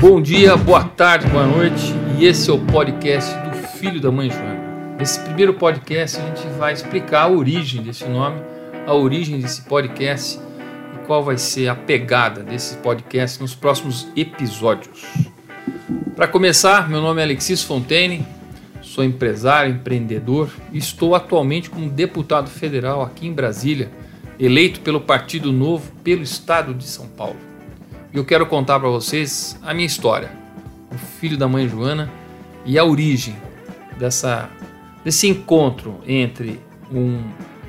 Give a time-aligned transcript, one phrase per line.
[0.00, 1.92] Bom dia, boa tarde, boa noite.
[2.16, 4.96] E esse é o podcast do Filho da Mãe Joana.
[4.96, 8.40] Nesse primeiro podcast a gente vai explicar a origem desse nome,
[8.86, 10.38] a origem desse podcast
[10.94, 15.02] e qual vai ser a pegada desse podcast nos próximos episódios.
[16.14, 18.24] Para começar, meu nome é Alexis Fontaine,
[18.80, 23.90] sou empresário, empreendedor e estou atualmente como deputado federal aqui em Brasília,
[24.38, 27.47] eleito pelo Partido Novo pelo estado de São Paulo
[28.12, 30.30] e eu quero contar para vocês a minha história,
[30.90, 32.10] o filho da mãe Joana
[32.64, 33.36] e a origem
[33.98, 34.48] dessa,
[35.04, 36.60] desse encontro entre
[36.90, 37.22] um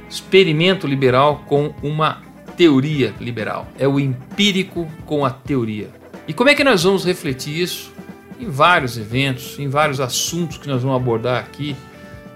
[0.09, 2.21] experimento liberal com uma
[2.55, 3.67] teoria liberal.
[3.77, 5.89] É o empírico com a teoria.
[6.27, 7.93] E como é que nós vamos refletir isso
[8.39, 11.75] em vários eventos, em vários assuntos que nós vamos abordar aqui,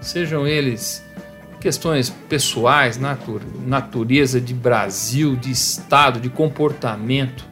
[0.00, 1.02] sejam eles
[1.60, 3.00] questões pessoais,
[3.66, 7.46] natureza de Brasil, de Estado, de comportamento,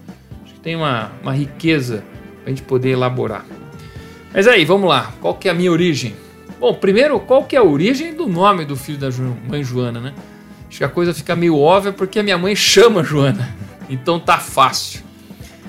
[0.63, 2.05] tem uma, uma riqueza
[2.43, 3.45] para a gente poder elaborar.
[4.33, 5.13] Mas aí, vamos lá.
[5.21, 6.15] Qual que é a minha origem?
[6.59, 9.09] Bom, primeiro, qual que é a origem do nome do filho da
[9.49, 10.15] mãe Joana, né?
[10.69, 13.55] Acho que a coisa fica meio óbvia porque a minha mãe chama Joana.
[13.91, 15.03] Então tá fácil.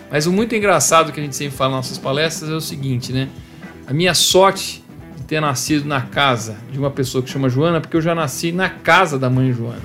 [0.09, 3.11] Mas o muito engraçado que a gente sempre fala nas nossas palestras é o seguinte,
[3.11, 3.27] né?
[3.87, 4.83] A minha sorte
[5.17, 8.51] de ter nascido na casa de uma pessoa que chama Joana, porque eu já nasci
[8.51, 9.81] na casa da mãe Joana.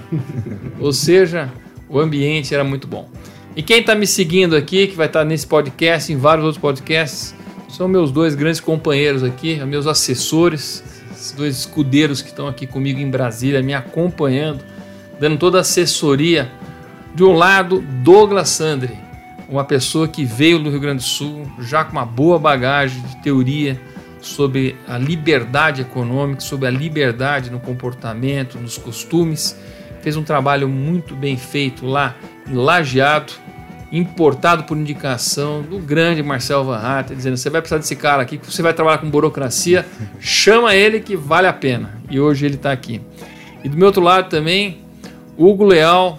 [0.78, 1.50] Ou seja,
[1.88, 3.08] o ambiente era muito bom.
[3.56, 6.60] E quem está me seguindo aqui, que vai estar tá nesse podcast, em vários outros
[6.60, 7.34] podcasts,
[7.68, 13.00] são meus dois grandes companheiros aqui, meus assessores, esses dois escudeiros que estão aqui comigo
[13.00, 14.64] em Brasília, me acompanhando,
[15.18, 16.50] dando toda a assessoria.
[17.14, 18.96] De um lado, Douglas Sandri,
[19.48, 23.16] uma pessoa que veio do Rio Grande do Sul, já com uma boa bagagem de
[23.22, 23.80] teoria
[24.20, 29.56] sobre a liberdade econômica, sobre a liberdade no comportamento, nos costumes.
[30.00, 32.14] Fez um trabalho muito bem feito lá
[32.52, 33.32] Lajeado,
[33.90, 38.38] importado por indicação do grande Marcel Van Hatten, dizendo: você vai precisar desse cara aqui,
[38.42, 39.86] você vai trabalhar com burocracia,
[40.20, 42.00] chama ele que vale a pena.
[42.10, 43.00] E hoje ele está aqui.
[43.62, 44.78] E do meu outro lado também,
[45.36, 46.18] Hugo Leal,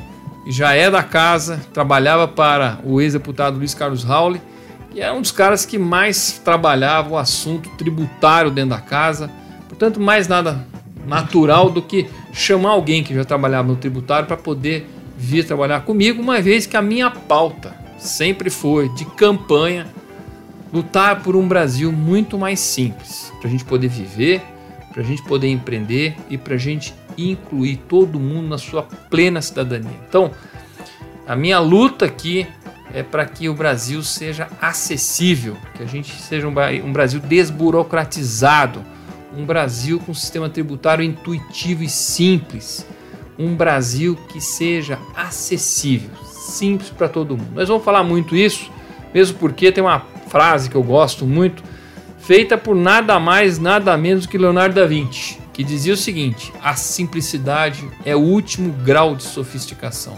[0.50, 4.42] já é da casa, trabalhava para o ex-deputado Luiz Carlos Rauli,
[4.92, 9.30] que é um dos caras que mais trabalhava o assunto tributário dentro da casa.
[9.68, 10.66] Portanto, mais nada
[11.06, 14.88] natural do que chamar alguém que já trabalhava no tributário para poder
[15.20, 19.86] vir trabalhar comigo, uma vez que a minha pauta sempre foi de campanha
[20.72, 24.42] lutar por um Brasil muito mais simples, para a gente poder viver,
[24.94, 29.42] para a gente poder empreender e para a gente incluir todo mundo na sua plena
[29.42, 29.92] cidadania.
[30.08, 30.32] Então,
[31.28, 32.48] a minha luta aqui
[32.94, 38.84] é para que o Brasil seja acessível, que a gente seja um Brasil desburocratizado,
[39.36, 42.86] um Brasil com um sistema tributário intuitivo e simples
[43.40, 47.56] um Brasil que seja acessível, simples para todo mundo.
[47.56, 48.70] Nós vamos falar muito isso,
[49.14, 51.64] mesmo porque tem uma frase que eu gosto muito,
[52.18, 56.76] feita por nada mais, nada menos que Leonardo da Vinci, que dizia o seguinte: a
[56.76, 60.18] simplicidade é o último grau de sofisticação.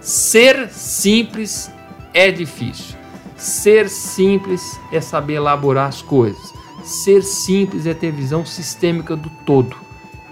[0.00, 1.70] Ser simples
[2.14, 2.96] é difícil.
[3.36, 6.52] Ser simples é saber elaborar as coisas.
[6.82, 9.76] Ser simples é ter visão sistêmica do todo.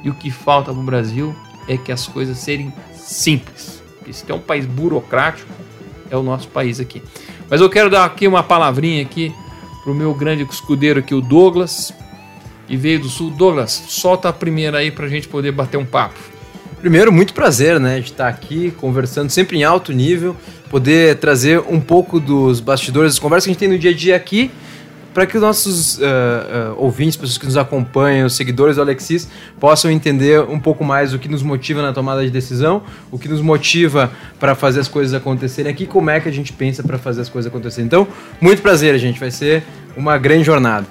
[0.02, 1.34] E o que falta para o Brasil
[1.68, 3.82] é que as coisas serem simples.
[3.98, 5.50] Porque se tem um país burocrático,
[6.10, 7.02] é o nosso país aqui.
[7.48, 9.32] Mas eu quero dar aqui uma palavrinha aqui
[9.82, 11.92] pro meu grande escudeiro aqui, o Douglas,
[12.66, 13.30] que veio do Sul.
[13.30, 16.18] Douglas, solta a primeira aí para a gente poder bater um papo.
[16.80, 20.34] Primeiro, muito prazer, né, de estar aqui conversando sempre em alto nível,
[20.70, 23.94] poder trazer um pouco dos bastidores das conversas que a gente tem no dia a
[23.94, 24.50] dia aqui
[25.12, 29.28] para que os nossos uh, uh, ouvintes, pessoas que nos acompanham, os seguidores do Alexis,
[29.58, 33.28] possam entender um pouco mais o que nos motiva na tomada de decisão, o que
[33.28, 36.98] nos motiva para fazer as coisas acontecerem aqui, como é que a gente pensa para
[36.98, 37.86] fazer as coisas acontecerem.
[37.86, 38.06] Então,
[38.40, 39.64] muito prazer, gente, vai ser
[39.96, 40.86] uma grande jornada.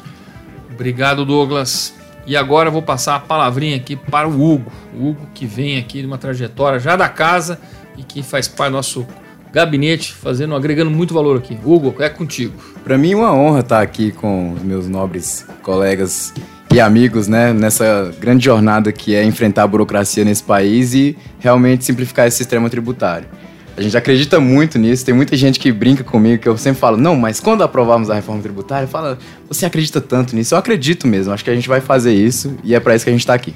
[0.71, 1.93] Obrigado, Douglas.
[2.25, 4.71] E agora eu vou passar a palavrinha aqui para o Hugo.
[4.93, 7.59] O Hugo que vem aqui de uma trajetória já da casa
[7.97, 9.07] e que faz parte do nosso
[9.51, 11.57] gabinete, fazendo, agregando muito valor aqui.
[11.63, 12.53] Hugo, é contigo.
[12.83, 16.33] Para mim é uma honra estar aqui com os meus nobres colegas
[16.71, 21.83] e amigos, né, nessa grande jornada que é enfrentar a burocracia nesse país e realmente
[21.83, 23.27] simplificar esse sistema tributário.
[23.75, 26.97] A gente acredita muito nisso, tem muita gente que brinca comigo, que eu sempre falo,
[26.97, 29.17] não, mas quando aprovarmos a reforma tributária, fala,
[29.47, 30.53] você acredita tanto nisso?
[30.53, 33.09] Eu acredito mesmo, acho que a gente vai fazer isso e é para isso que
[33.09, 33.55] a gente está aqui.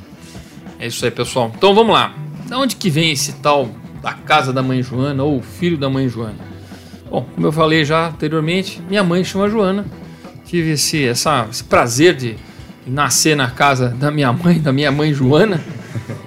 [0.80, 1.51] É isso aí, pessoal.
[1.56, 2.16] Então vamos lá.
[2.48, 3.69] De onde que vem esse tal
[4.03, 6.35] da casa da mãe Joana ou filho da mãe Joana.
[7.09, 9.85] Bom, como eu falei já anteriormente, minha mãe chama Joana.
[10.45, 12.35] Tive esse, essa, esse prazer de
[12.85, 15.63] nascer na casa da minha mãe, da minha mãe Joana.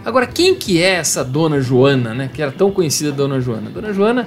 [0.05, 2.31] Agora, quem que é essa dona Joana, né?
[2.33, 3.69] Que era tão conhecida dona Joana?
[3.69, 4.27] Dona Joana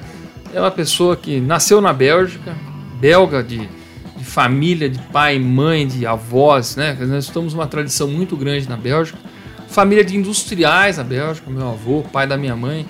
[0.53, 2.55] é uma pessoa que nasceu na Bélgica,
[2.99, 3.67] belga de,
[4.15, 6.95] de família, de pai, mãe, de avós, né?
[6.99, 9.17] Nós estamos uma tradição muito grande na Bélgica.
[9.67, 12.85] Família de industriais na Bélgica, meu avô, pai da minha mãe,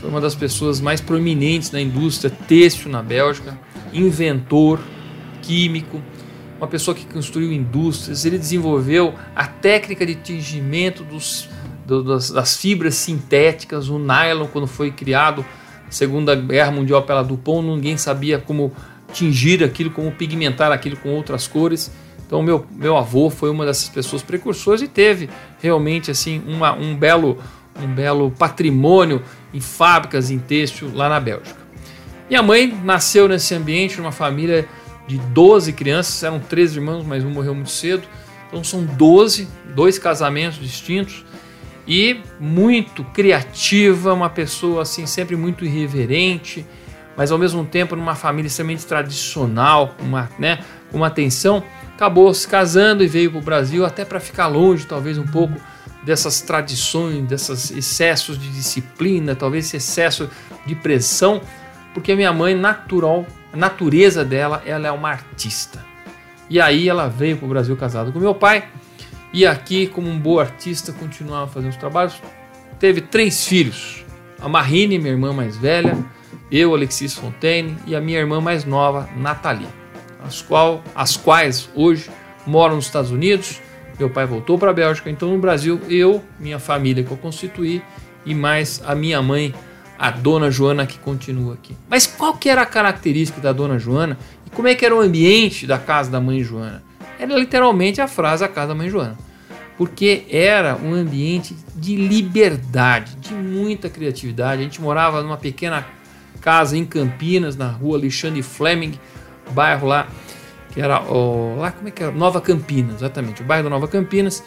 [0.00, 3.58] foi uma das pessoas mais proeminentes na indústria têxtil na Bélgica,
[3.92, 4.80] inventor,
[5.42, 6.00] químico,
[6.56, 8.24] uma pessoa que construiu indústrias.
[8.24, 11.48] Ele desenvolveu a técnica de tingimento dos,
[11.86, 15.44] do, das, das, fibras sintéticas, o nylon, quando foi criado
[15.90, 18.72] Segunda Guerra Mundial pela Dupont, ninguém sabia como
[19.12, 21.90] tingir aquilo, como pigmentar aquilo com outras cores.
[22.26, 25.28] Então meu, meu avô foi uma dessas pessoas precursoras e teve
[25.60, 27.38] realmente assim uma, um belo
[27.82, 29.22] um belo patrimônio
[29.52, 31.60] em fábricas em têxtil lá na Bélgica.
[32.28, 34.68] Minha mãe nasceu nesse ambiente, numa família
[35.06, 38.06] de 12 crianças, eram três irmãos, mas um morreu muito cedo.
[38.48, 41.24] Então são 12, dois casamentos distintos
[41.86, 46.64] e muito criativa, uma pessoa assim sempre muito irreverente,
[47.16, 50.60] mas ao mesmo tempo numa família extremamente tradicional, uma, né,
[50.92, 51.62] uma atenção,
[51.94, 55.54] acabou se casando e veio para o Brasil até para ficar longe, talvez um pouco
[56.02, 60.30] dessas tradições, desses excessos de disciplina, talvez esse excesso
[60.64, 61.40] de pressão,
[61.92, 65.84] porque a minha mãe natural, a natureza dela, ela é uma artista.
[66.48, 68.68] E aí ela veio para o Brasil casada com meu pai
[69.32, 72.20] e aqui, como um bom artista, continuava fazendo os trabalhos.
[72.78, 74.04] Teve três filhos:
[74.40, 75.96] a Marine, minha irmã mais velha,
[76.50, 79.68] eu, Alexis Fontaine, e a minha irmã mais nova, Nathalie,
[80.24, 82.10] as, qual, as quais hoje
[82.44, 83.60] moram nos Estados Unidos.
[84.00, 87.82] Meu pai voltou para a Bélgica, então no Brasil, eu, minha família que eu constituí
[88.24, 89.54] e mais a minha mãe,
[89.98, 91.76] a dona Joana, que continua aqui.
[91.86, 94.16] Mas qual que era a característica da dona Joana
[94.46, 96.82] e como é que era o ambiente da casa da mãe Joana?
[97.18, 99.18] Era literalmente a frase a casa da mãe Joana.
[99.76, 104.62] Porque era um ambiente de liberdade, de muita criatividade.
[104.62, 105.86] A gente morava numa pequena
[106.40, 108.98] casa em Campinas, na rua Alexandre Fleming,
[109.50, 110.08] bairro lá,
[110.70, 112.12] que era o, lá como é que era?
[112.12, 114.42] Nova Campinas, exatamente, o bairro da Nova Campinas,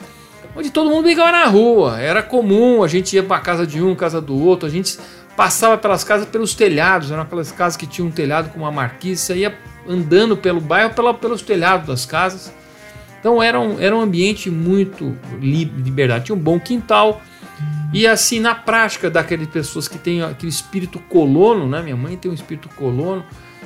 [0.56, 2.00] onde todo mundo brincava na rua.
[2.00, 4.98] Era comum, a gente ia para casa de um, casa do outro, a gente
[5.36, 9.34] passava pelas casas pelos telhados, eram aquelas casas que tinham um telhado com uma marquise,
[9.34, 12.54] ia andando pelo bairro pela, pelos telhados das casas.
[13.20, 16.26] Então era um, era um ambiente muito liberdade.
[16.26, 17.22] Tinha um bom quintal.
[17.94, 21.82] E assim, na prática daquelas pessoas que têm aquele espírito colono, né?
[21.82, 23.24] Minha mãe tem um espírito colono,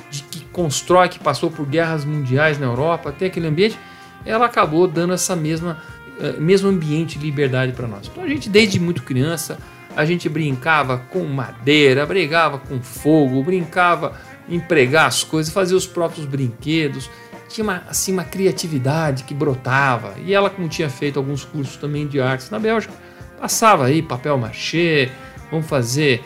[0.09, 3.77] de que constrói, que passou por guerras mundiais na Europa, tem aquele ambiente,
[4.25, 5.81] ela acabou dando essa mesma
[6.19, 8.07] uh, mesmo ambiente de liberdade para nós.
[8.07, 9.57] Então a gente, desde muito criança,
[9.95, 14.13] a gente brincava com madeira, brincava com fogo, brincava
[14.49, 17.09] em pregar as coisas, fazia os próprios brinquedos
[17.47, 20.15] tinha uma, assim, uma criatividade que brotava.
[20.23, 22.93] E ela, como tinha feito alguns cursos também de artes na Bélgica,
[23.39, 25.09] passava aí papel machê,
[25.49, 26.23] vamos fazer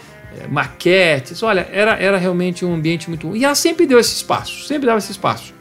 [0.49, 1.41] maquetes.
[1.43, 3.35] Olha, era, era realmente um ambiente muito bom.
[3.35, 5.53] E ela sempre deu esse espaço, sempre dava esse espaço.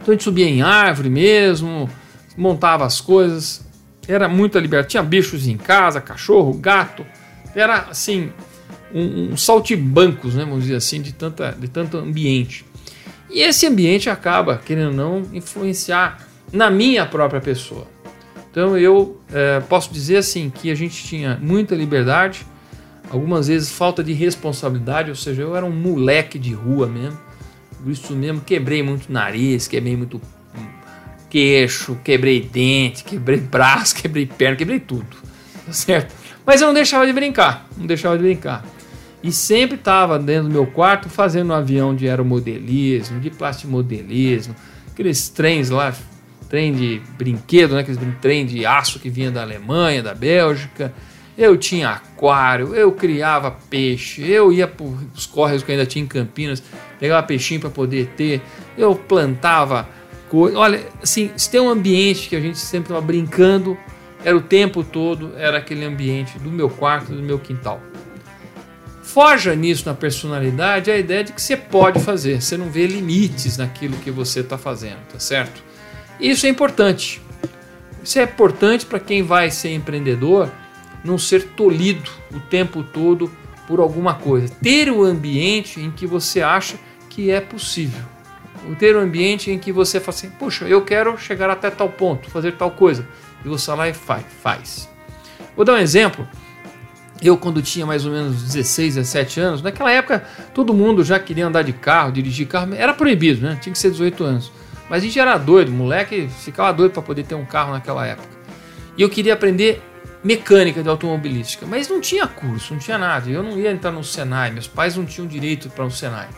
[0.00, 1.88] Então a gente subia em árvore mesmo,
[2.36, 3.66] montava as coisas.
[4.06, 4.90] Era muita liberdade.
[4.90, 7.04] Tinha bichos em casa, cachorro, gato.
[7.54, 8.32] Era assim,
[8.94, 12.64] um, um saltibancos, né, vamos dizer assim, de, tanta, de tanto ambiente.
[13.30, 17.86] E esse ambiente acaba, querendo ou não, influenciar na minha própria pessoa.
[18.50, 22.46] Então eu é, posso dizer assim que a gente tinha muita liberdade,
[23.10, 27.18] algumas vezes falta de responsabilidade, ou seja, eu era um moleque de rua mesmo.
[27.82, 30.20] Por isso mesmo, quebrei muito nariz, quebrei muito
[31.30, 35.16] queixo, quebrei dente, quebrei braço, quebrei perna, quebrei tudo.
[35.66, 36.14] Tá certo?
[36.44, 38.64] Mas eu não deixava de brincar, não deixava de brincar.
[39.22, 44.54] E sempre estava dentro do meu quarto fazendo um avião de aeromodelismo, de plastimodelismo,
[44.92, 45.92] aqueles trens lá,
[46.48, 47.80] trem de brinquedo, né?
[47.80, 50.94] aqueles trem de aço que vinha da Alemanha, da Bélgica.
[51.38, 56.08] Eu tinha aquário, eu criava peixe, eu ia para os córregos que ainda tinha em
[56.08, 56.60] Campinas,
[56.98, 58.42] pegava peixinho para poder ter,
[58.76, 59.88] eu plantava
[60.28, 60.58] coisa.
[60.58, 63.78] Olha, assim, se tem um ambiente que a gente sempre estava brincando,
[64.24, 67.80] era o tempo todo, era aquele ambiente do meu quarto, do meu quintal.
[69.04, 73.56] Forja nisso na personalidade a ideia de que você pode fazer, você não vê limites
[73.56, 75.62] naquilo que você está fazendo, tá certo?
[76.18, 77.22] Isso é importante.
[78.02, 80.50] Isso é importante para quem vai ser empreendedor,
[81.04, 83.30] não ser tolhido o tempo todo
[83.66, 84.52] por alguma coisa.
[84.62, 86.76] Ter o ambiente em que você acha
[87.08, 88.04] que é possível.
[88.78, 92.28] Ter um ambiente em que você fala assim, puxa, eu quero chegar até tal ponto,
[92.28, 93.06] fazer tal coisa.
[93.44, 94.24] E você lá e faz.
[94.42, 94.88] faz.
[95.56, 96.26] Vou dar um exemplo
[97.20, 100.24] eu, quando tinha mais ou menos 16, 17 anos, naquela época
[100.54, 103.58] todo mundo já queria andar de carro, dirigir carro, era proibido, né?
[103.60, 104.52] Tinha que ser 18 anos.
[104.88, 108.28] Mas a gente era doido, moleque ficava doido para poder ter um carro naquela época.
[108.96, 109.82] E eu queria aprender
[110.22, 113.28] mecânica de automobilística, mas não tinha curso, não tinha nada.
[113.30, 116.28] Eu não ia entrar no Senai, meus pais não tinham direito para um Senai.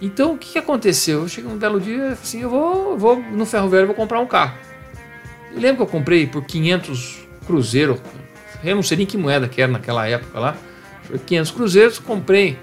[0.00, 1.22] Então o que, aconteceu?
[1.22, 4.26] Eu cheguei um belo dia assim, eu vou, vou no ferro velho, vou comprar um
[4.26, 4.56] carro.
[5.52, 8.00] Eu lembro que eu comprei por 500 cruzeiro,
[8.62, 10.56] eu não sei nem que moeda que era naquela época lá,
[11.04, 12.58] foi 500 cruzeiros, comprei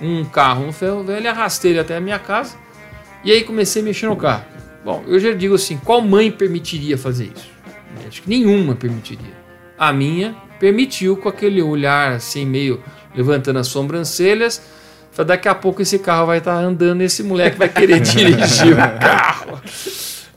[0.00, 2.56] um carro no ferro velho, arrastei ele até a minha casa
[3.24, 4.44] e aí comecei a mexer no carro.
[4.84, 7.50] Bom, eu já digo assim, qual mãe permitiria fazer isso?
[8.06, 9.36] Acho que nenhuma permitiria.
[9.78, 12.82] A minha permitiu com aquele olhar assim meio
[13.14, 14.60] levantando as sobrancelhas,
[15.26, 18.74] daqui a pouco esse carro vai estar tá andando e esse moleque vai querer dirigir
[18.74, 19.60] o carro.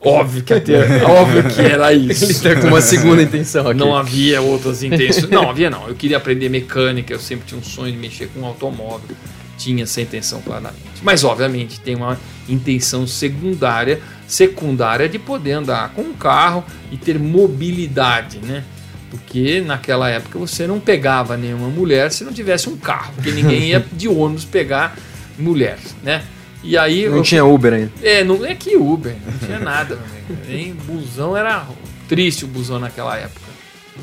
[0.04, 2.26] Óbvio que, ter, óbvio que era isso.
[2.26, 3.80] Ele está com uma segunda intenção aqui.
[3.80, 5.30] Não havia outras intenções.
[5.30, 5.88] Não, havia não.
[5.88, 9.16] Eu queria aprender mecânica, eu sempre tinha um sonho de mexer com um automóvel.
[9.60, 10.82] Tinha essa intenção claramente.
[11.04, 12.20] Mas, obviamente, tem uma
[12.50, 18.64] intenção secundária, secundária de poder andar com um carro e ter mobilidade, né?
[19.12, 23.70] Porque naquela época você não pegava nenhuma mulher se não tivesse um carro, porque ninguém
[23.70, 24.98] ia de ônibus pegar
[25.38, 26.24] mulher, né?
[26.64, 27.92] E aí não eu, tinha Uber ainda.
[28.02, 30.00] É, não é que Uber, não tinha nada,
[30.48, 31.68] nem busão era
[32.08, 33.52] triste o busão naquela época.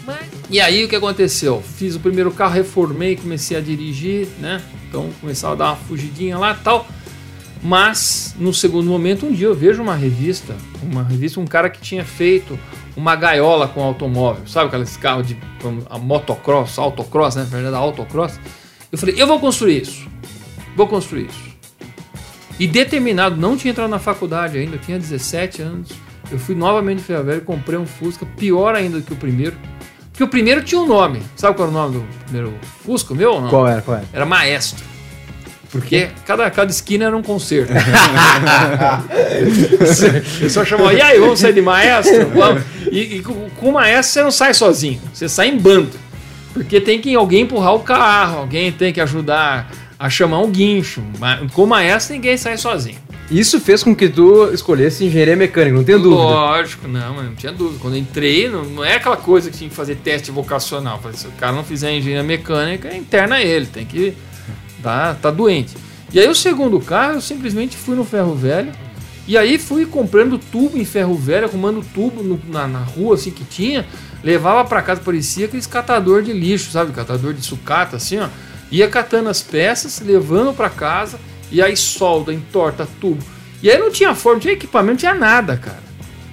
[0.05, 1.63] Mas, e aí o que aconteceu?
[1.63, 4.61] Fiz o primeiro carro, reformei, comecei a dirigir, né?
[4.89, 6.87] Então começava a dar uma fugidinha lá, tal.
[7.63, 11.81] Mas no segundo momento, um dia eu vejo uma revista, uma revista, um cara que
[11.81, 12.59] tinha feito
[12.99, 15.39] uma gaiola com automóvel, sabe aqueles carros de
[15.89, 17.43] a motocross, autocross, né?
[17.43, 18.41] Na verdade, autocross.
[18.91, 20.09] Eu falei, eu vou construir isso,
[20.77, 21.49] vou construir isso.
[22.59, 25.91] E determinado, não tinha entrado na faculdade ainda, eu tinha 17 anos.
[26.29, 29.57] Eu fui novamente no Velho, comprei um Fusca, pior ainda do que o primeiro.
[30.11, 31.23] Porque o primeiro tinha um nome.
[31.37, 32.53] Sabe qual era o nome do primeiro
[32.85, 33.49] Fusca meu ou não?
[33.49, 33.81] Qual era?
[33.81, 34.07] Qual era?
[34.13, 34.85] Era Maestro.
[35.71, 37.73] Porque cada, cada esquina era um concerto.
[40.41, 42.31] Eu só chamava, e aí, vamos sair de maestro?
[42.31, 42.63] Vamos.
[42.91, 45.91] E, e com, com o maestro você não sai sozinho, você sai em bando.
[46.55, 51.03] Porque tem que alguém empurrar o carro, alguém tem que ajudar a chamar um guincho.
[51.53, 52.99] Com maestro ninguém sai sozinho.
[53.31, 56.23] Isso fez com que tu escolhesse engenharia mecânica, não tem dúvida.
[56.23, 57.79] Lógico, não, não tinha dúvida.
[57.79, 60.99] Quando eu entrei, não, não é aquela coisa que tinha que fazer teste vocacional.
[61.13, 64.15] Se o cara não fizer engenharia mecânica, é interna ele, tem que
[64.83, 65.77] tá, tá doente.
[66.13, 68.73] E aí o segundo carro, eu simplesmente fui no ferro velho.
[69.27, 73.31] E aí fui comprando tubo em ferro velho, arrumando tubo no, na, na, rua assim
[73.31, 73.87] que tinha.
[74.25, 76.93] Levava para casa, parecia aqueles catador de lixo, sabe?
[76.93, 78.29] Catador de sucata, assim, ó.
[78.71, 81.19] Ia catando as peças, levando para casa.
[81.51, 83.23] E aí solda, entorta tubo.
[83.63, 85.89] E aí não tinha forma, não tinha equipamento, não tinha nada, cara.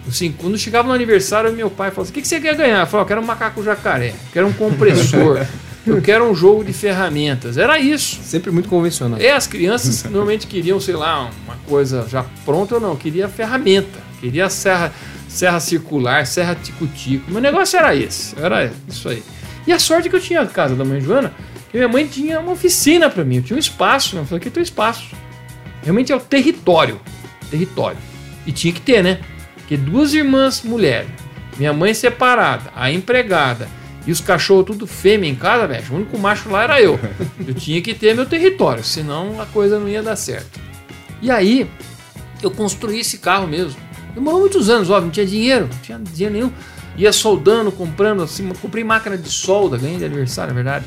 [0.07, 2.81] Assim, quando chegava no aniversário, meu pai falou assim: o que, que você quer ganhar?
[2.81, 5.45] Eu falei: eu quero um macaco jacaré, quero um compressor,
[5.86, 7.58] eu quero um jogo de ferramentas.
[7.58, 8.20] Era isso.
[8.24, 9.20] Sempre muito convencional.
[9.20, 14.00] É, as crianças normalmente queriam, sei lá, uma coisa já pronta ou não, queria ferramenta,
[14.20, 14.92] queria serra,
[15.27, 17.32] serra circular, serra tico-tico.
[17.32, 19.24] Meu negócio era esse, era isso aí.
[19.68, 21.34] E a sorte que eu tinha a casa da mãe Joana,
[21.72, 24.22] que minha mãe tinha uma oficina para mim, eu tinha um espaço, né?
[24.22, 25.15] eu falei, aqui tem espaço.
[25.84, 27.00] Realmente é o território,
[27.50, 27.98] território.
[28.46, 29.20] E tinha que ter, né?
[29.56, 31.10] Porque duas irmãs mulheres,
[31.58, 33.68] minha mãe separada, a empregada,
[34.05, 35.85] e os cachorros tudo fêmea em casa, velho.
[35.91, 37.00] O único macho lá era eu.
[37.45, 40.59] Eu tinha que ter meu território, senão a coisa não ia dar certo.
[41.21, 41.69] E aí,
[42.41, 43.79] eu construí esse carro mesmo.
[44.13, 46.51] Demorou muitos anos, óbvio, não tinha dinheiro, não tinha dinheiro nenhum.
[46.97, 50.85] Ia soldando, comprando, assim, comprei máquina de solda, ganhei de aniversário, na verdade.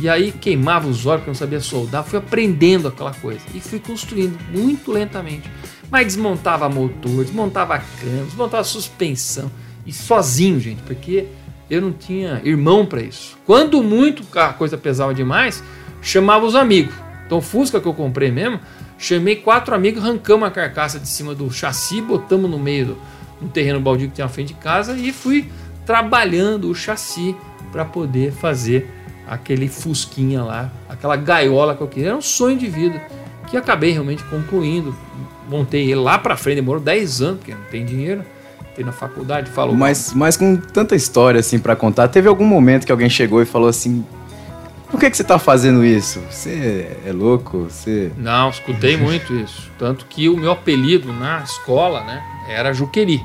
[0.00, 3.60] E aí queimava os olhos porque eu não sabia soldar, fui aprendendo aquela coisa e
[3.60, 5.50] fui construindo muito lentamente.
[5.90, 9.50] Mas desmontava motor, desmontava cano, desmontava suspensão
[9.86, 11.26] e sozinho, gente, porque
[11.70, 13.38] eu não tinha irmão para isso.
[13.44, 15.62] Quando muito a coisa pesava demais,
[16.00, 16.94] chamava os amigos.
[17.26, 18.58] Então, o Fusca que eu comprei mesmo,
[18.96, 22.96] chamei quatro amigos, arrancamos a carcaça de cima do chassi, botamos no meio do
[23.40, 25.48] no terreno baldio que tinha na frente de casa e fui
[25.86, 27.36] trabalhando o chassi
[27.70, 28.90] para poder fazer
[29.28, 32.08] aquele fusquinha lá, aquela gaiola que eu queria.
[32.08, 33.00] Era um sonho de vida
[33.48, 34.94] que acabei realmente concluindo.
[35.48, 38.22] Montei ele lá para frente, demorou 10 anos, porque não tem dinheiro
[38.84, 39.74] na faculdade, falou.
[39.74, 43.44] Mas, mas com tanta história assim para contar, teve algum momento que alguém chegou e
[43.44, 44.04] falou assim:
[44.90, 46.20] por que, que você tá fazendo isso?
[46.30, 47.68] Você é louco?
[47.70, 48.10] Você.
[48.16, 49.70] Não, escutei muito isso.
[49.78, 53.24] Tanto que o meu apelido na escola, né, era Juqueri.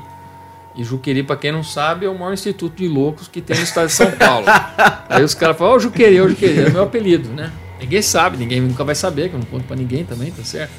[0.76, 3.62] E Juqueri, para quem não sabe, é o maior instituto de loucos que tem no
[3.62, 4.46] estado de São Paulo.
[5.08, 7.52] Aí os caras falam, ó, oh, Juqueri, ó, Juqueri, é o meu apelido, né?
[7.80, 10.72] Ninguém sabe, ninguém nunca vai saber, que eu não conto para ninguém também, tá certo?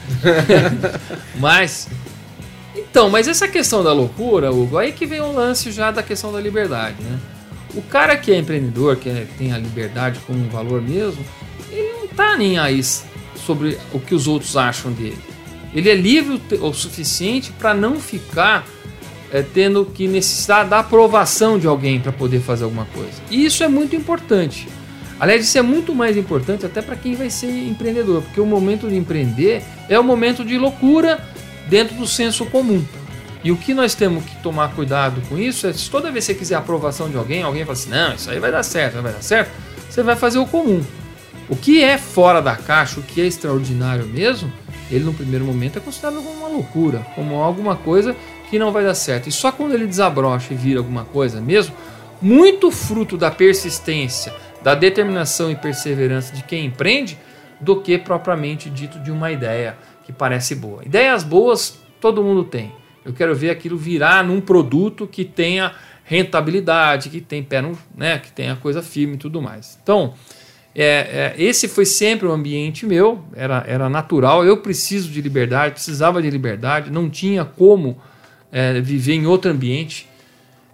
[1.40, 1.88] Mas
[2.96, 6.32] então, mas essa questão da loucura, Hugo, aí que vem o lance já da questão
[6.32, 7.20] da liberdade, né?
[7.76, 11.22] O cara que é empreendedor, que é, tem a liberdade como um valor mesmo,
[11.70, 12.82] ele não tá nem aí
[13.36, 15.18] sobre o que os outros acham dele.
[15.74, 18.66] Ele é livre o suficiente para não ficar
[19.30, 23.22] é, tendo que necessitar da aprovação de alguém para poder fazer alguma coisa.
[23.30, 24.70] E isso é muito importante.
[25.20, 28.88] Aliás, isso é muito mais importante até para quem vai ser empreendedor, porque o momento
[28.88, 31.22] de empreender é o momento de loucura
[31.68, 32.84] dentro do senso comum.
[33.44, 36.34] E o que nós temos que tomar cuidado com isso é se toda vez que
[36.34, 39.02] você quiser a aprovação de alguém, alguém fala assim: não, isso aí vai dar certo,
[39.02, 39.52] vai dar certo,
[39.90, 40.84] você vai fazer o comum.
[41.48, 44.52] O que é fora da caixa, o que é extraordinário mesmo,
[44.90, 48.16] ele no primeiro momento é considerado como uma loucura, como alguma coisa
[48.50, 49.30] que não vai dar certo.
[49.30, 51.76] E só quando ele desabrocha e vira alguma coisa mesmo,
[52.20, 57.18] muito fruto da persistência, da determinação e perseverança de quem empreende,
[57.60, 60.84] do que propriamente dito de uma ideia que parece boa.
[60.86, 62.72] Ideias boas todo mundo tem.
[63.04, 68.20] Eu quero ver aquilo virar num produto que tenha rentabilidade, que tem pé no, né,
[68.20, 69.78] que tenha coisa firme e tudo mais.
[69.82, 70.14] Então,
[70.74, 74.46] é, é, esse foi sempre o ambiente meu, era, era natural.
[74.46, 77.98] Eu preciso de liberdade, precisava de liberdade, não tinha como
[78.52, 80.08] é, viver em outro ambiente.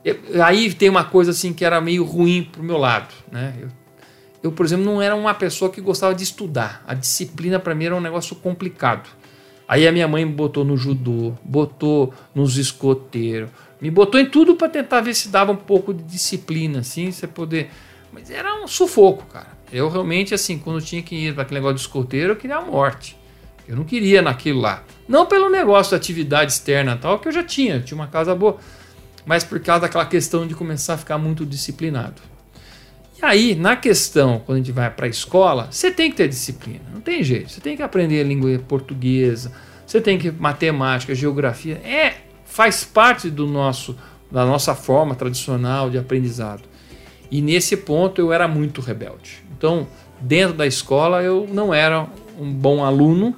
[0.03, 3.53] Eu, aí tem uma coisa assim que era meio ruim pro meu lado, né?
[3.59, 3.67] Eu,
[4.43, 6.83] eu, por exemplo, não era uma pessoa que gostava de estudar.
[6.87, 9.07] A disciplina para mim era um negócio complicado.
[9.71, 13.49] Aí a minha mãe me botou no judô, botou nos escoteiros,
[13.79, 17.25] me botou em tudo para tentar ver se dava um pouco de disciplina, assim, você
[17.25, 17.69] poder.
[18.11, 19.47] Mas era um sufoco, cara.
[19.71, 22.61] Eu realmente, assim, quando tinha que ir para aquele negócio de escoteiro, eu queria a
[22.61, 23.17] morte.
[23.65, 24.83] Eu não queria naquilo lá.
[25.07, 28.57] Não pelo negócio da atividade externa tal, que eu já tinha, tinha uma casa boa,
[29.25, 32.21] mas por causa daquela questão de começar a ficar muito disciplinado.
[33.21, 36.81] Aí, na questão, quando a gente vai para a escola, você tem que ter disciplina,
[36.91, 37.51] não tem jeito.
[37.51, 39.51] Você tem que aprender língua portuguesa,
[39.85, 43.95] você tem que matemática, geografia, é faz parte do nosso
[44.31, 46.63] da nossa forma tradicional de aprendizado.
[47.29, 49.43] E nesse ponto eu era muito rebelde.
[49.57, 49.87] Então,
[50.21, 52.07] dentro da escola, eu não era
[52.39, 53.35] um bom aluno,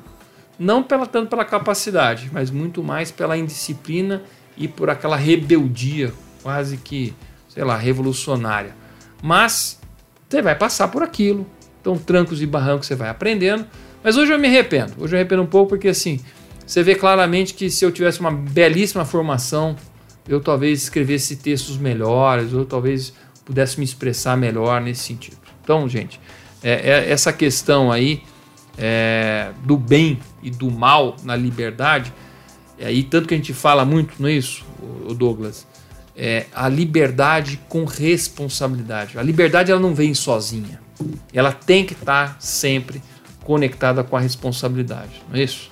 [0.57, 4.21] não pela, tanto pela capacidade, mas muito mais pela indisciplina
[4.55, 6.13] e por aquela rebeldia
[6.43, 7.13] quase que,
[7.49, 8.82] sei lá, revolucionária.
[9.23, 9.79] Mas
[10.29, 11.47] você vai passar por aquilo.
[11.79, 13.65] Então, trancos e barrancos você vai aprendendo.
[14.03, 14.91] Mas hoje eu me arrependo.
[14.99, 16.19] Hoje eu arrependo um pouco porque, assim,
[16.67, 19.77] você vê claramente que se eu tivesse uma belíssima formação,
[20.27, 23.13] eu talvez escrevesse textos melhores, ou talvez
[23.45, 25.37] pudesse me expressar melhor nesse sentido.
[25.63, 26.19] Então, gente,
[26.61, 28.23] é, é essa questão aí
[28.77, 32.13] é, do bem e do mal na liberdade,
[32.77, 34.37] é aí tanto que a gente fala muito, não é
[35.15, 35.65] Douglas?
[36.15, 39.17] É, a liberdade com responsabilidade.
[39.17, 40.79] A liberdade ela não vem sozinha.
[41.33, 43.01] Ela tem que estar sempre
[43.43, 45.71] conectada com a responsabilidade, não é isso?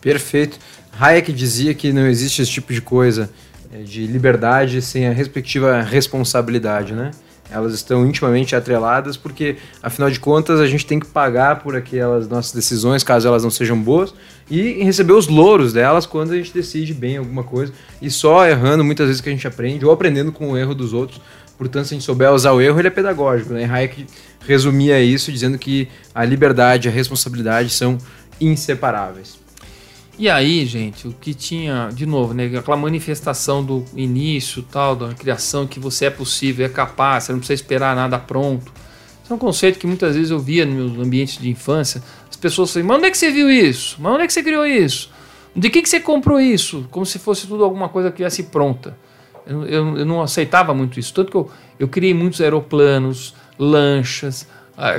[0.00, 0.58] Perfeito.
[0.98, 3.30] Hayek dizia que não existe esse tipo de coisa
[3.72, 7.10] é, de liberdade sem a respectiva responsabilidade, né?
[7.50, 12.28] Elas estão intimamente atreladas, porque afinal de contas a gente tem que pagar por aquelas
[12.28, 14.14] nossas decisões, caso elas não sejam boas,
[14.50, 18.84] e receber os louros delas quando a gente decide bem alguma coisa, e só errando
[18.84, 21.20] muitas vezes que a gente aprende, ou aprendendo com o erro dos outros.
[21.58, 23.52] Portanto, se a gente souber usar o erro, ele é pedagógico.
[23.52, 23.68] Né?
[23.70, 24.06] Hayek
[24.46, 27.98] resumia isso dizendo que a liberdade e a responsabilidade são
[28.40, 29.38] inseparáveis.
[30.20, 35.14] E aí, gente, o que tinha, de novo, né, aquela manifestação do início, tal, da
[35.14, 38.70] criação, que você é possível, é capaz, você não precisa esperar nada pronto.
[39.24, 42.02] Isso é um conceito que muitas vezes eu via no meu ambiente de infância.
[42.28, 43.96] As pessoas falam, mas onde é que você viu isso?
[43.98, 45.10] Mas onde é que você criou isso?
[45.56, 46.86] De que, que você comprou isso?
[46.90, 48.98] Como se fosse tudo alguma coisa que viesse pronta.
[49.46, 51.14] Eu, eu, eu não aceitava muito isso.
[51.14, 54.46] Tanto que eu, eu criei muitos aeroplanos, lanchas,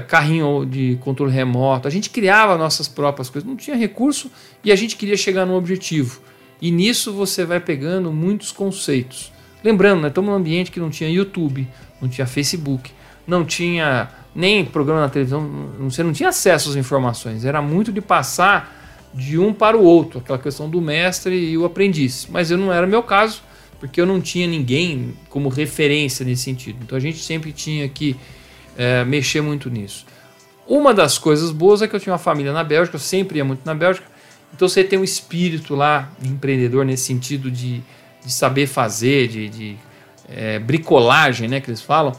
[0.08, 1.88] carrinho de controle remoto.
[1.88, 4.32] A gente criava nossas próprias coisas, não tinha recurso
[4.64, 6.22] e a gente queria chegar no objetivo.
[6.62, 9.32] E nisso você vai pegando muitos conceitos.
[9.64, 11.68] Lembrando, né, estamos num ambiente que não tinha YouTube,
[12.00, 12.92] não tinha Facebook,
[13.26, 17.46] não tinha nem programa na televisão, você não tinha acesso às informações.
[17.46, 18.78] Era muito de passar
[19.14, 22.28] de um para o outro, aquela questão do mestre e o aprendiz.
[22.30, 23.42] Mas eu não era meu caso,
[23.80, 26.80] porque eu não tinha ninguém como referência nesse sentido.
[26.84, 28.16] Então a gente sempre tinha que
[28.78, 30.06] é, mexer muito nisso.
[30.68, 33.46] Uma das coisas boas é que eu tinha uma família na Bélgica, eu sempre ia
[33.46, 34.06] muito na Bélgica,
[34.54, 37.82] então você tem um espírito lá de empreendedor nesse sentido de,
[38.24, 39.78] de saber fazer, de, de
[40.30, 42.14] é, bricolagem, né, que eles falam.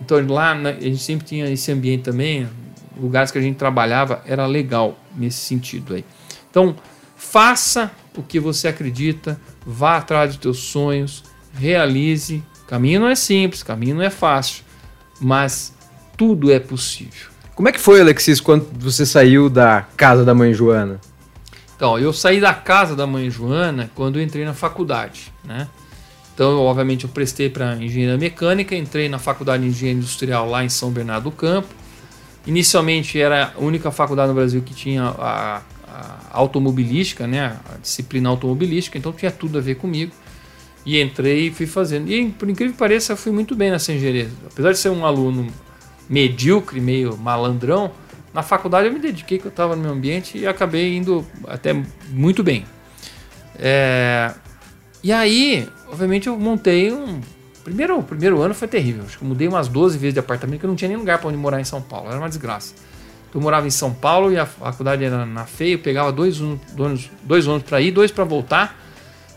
[0.00, 2.48] Então lá a gente sempre tinha esse ambiente também,
[2.96, 6.04] lugares que a gente trabalhava, era legal nesse sentido aí.
[6.50, 6.76] Então
[7.16, 12.42] faça o que você acredita, vá atrás dos teus sonhos, realize.
[12.66, 14.62] Caminho não é simples, caminho não é fácil,
[15.20, 15.74] mas
[16.18, 17.28] tudo é possível.
[17.54, 21.00] Como é que foi, Alexis, quando você saiu da casa da mãe Joana?
[21.76, 25.68] Então, eu saí da casa da mãe Joana quando entrei na faculdade, né?
[26.34, 30.64] Então, eu, obviamente, eu prestei para engenharia mecânica, entrei na faculdade de engenharia industrial lá
[30.64, 31.68] em São Bernardo do Campo.
[32.46, 37.56] Inicialmente era a única faculdade no Brasil que tinha a, a automobilística, né?
[37.72, 40.12] A disciplina automobilística, então tinha tudo a ver comigo.
[40.84, 42.10] E entrei e fui fazendo.
[42.10, 44.28] E por incrível que pareça, eu fui muito bem nessa engenharia.
[44.50, 45.48] Apesar de ser um aluno
[46.08, 47.92] medíocre, meio malandrão,
[48.32, 51.74] na faculdade eu me dediquei, que eu estava no meu ambiente e acabei indo até
[52.10, 52.64] muito bem.
[53.58, 54.32] É,
[55.02, 57.20] e aí, obviamente, eu montei um.
[57.64, 59.04] Primeiro, o primeiro ano foi terrível.
[59.04, 61.18] Acho que eu mudei umas 12 vezes de apartamento, que eu não tinha nem lugar
[61.18, 62.08] para onde morar em São Paulo.
[62.08, 62.74] Era uma desgraça.
[63.34, 66.38] Eu morava em São Paulo e a faculdade era na FEI, eu pegava dois,
[66.72, 68.78] dois, dois ônibus para ir, dois para voltar.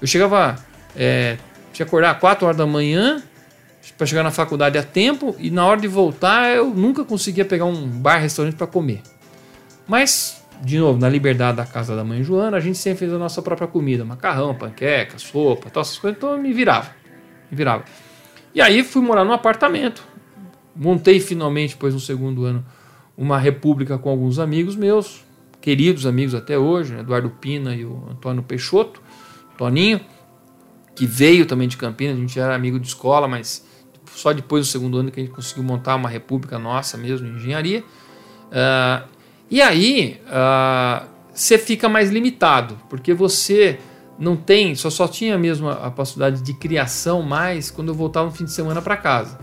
[0.02, 0.56] Eu chegava,
[0.96, 1.38] é,
[1.74, 3.22] tinha que acordar às 4 horas da manhã
[3.98, 7.66] para chegar na faculdade a tempo e na hora de voltar eu nunca conseguia pegar
[7.66, 9.02] um bar, restaurante para comer.
[9.88, 13.18] Mas, de novo, na liberdade da casa da mãe Joana, a gente sempre fez a
[13.18, 16.92] nossa própria comida, macarrão, panqueca, sopa, tal, essas coisas, então eu me virava.
[17.50, 17.84] Me virava.
[18.54, 20.04] E aí fui morar num apartamento.
[20.76, 22.66] Montei finalmente, depois no segundo ano,
[23.18, 25.24] uma república com alguns amigos meus,
[25.60, 27.02] queridos amigos até hoje, né?
[27.02, 29.02] Eduardo Pina e o Antônio Peixoto,
[29.58, 30.02] Toninho,
[30.96, 33.66] que veio também de Campinas, a gente era amigo de escola, mas
[34.16, 37.84] só depois do segundo ano que a gente conseguiu montar uma república nossa mesmo, engenharia.
[38.52, 39.08] Uh,
[39.50, 43.80] e aí uh, você fica mais limitado, porque você
[44.20, 48.28] não tem, só, só tinha mesmo a, a possibilidade de criação mais quando eu voltava
[48.28, 49.40] no fim de semana para casa.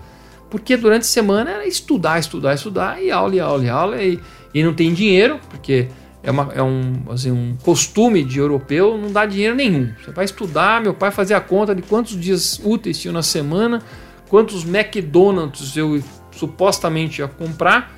[0.50, 4.18] Porque durante a semana era estudar, estudar, estudar, e aula, e aula, e aula, e,
[4.54, 5.88] e não tem dinheiro, porque
[6.22, 9.92] é, uma, é um, assim, um costume de europeu não dá dinheiro nenhum.
[10.02, 13.82] Você vai estudar, meu pai fazia a conta de quantos dias úteis tinha na semana,
[14.28, 17.94] quantos McDonald's eu supostamente ia comprar,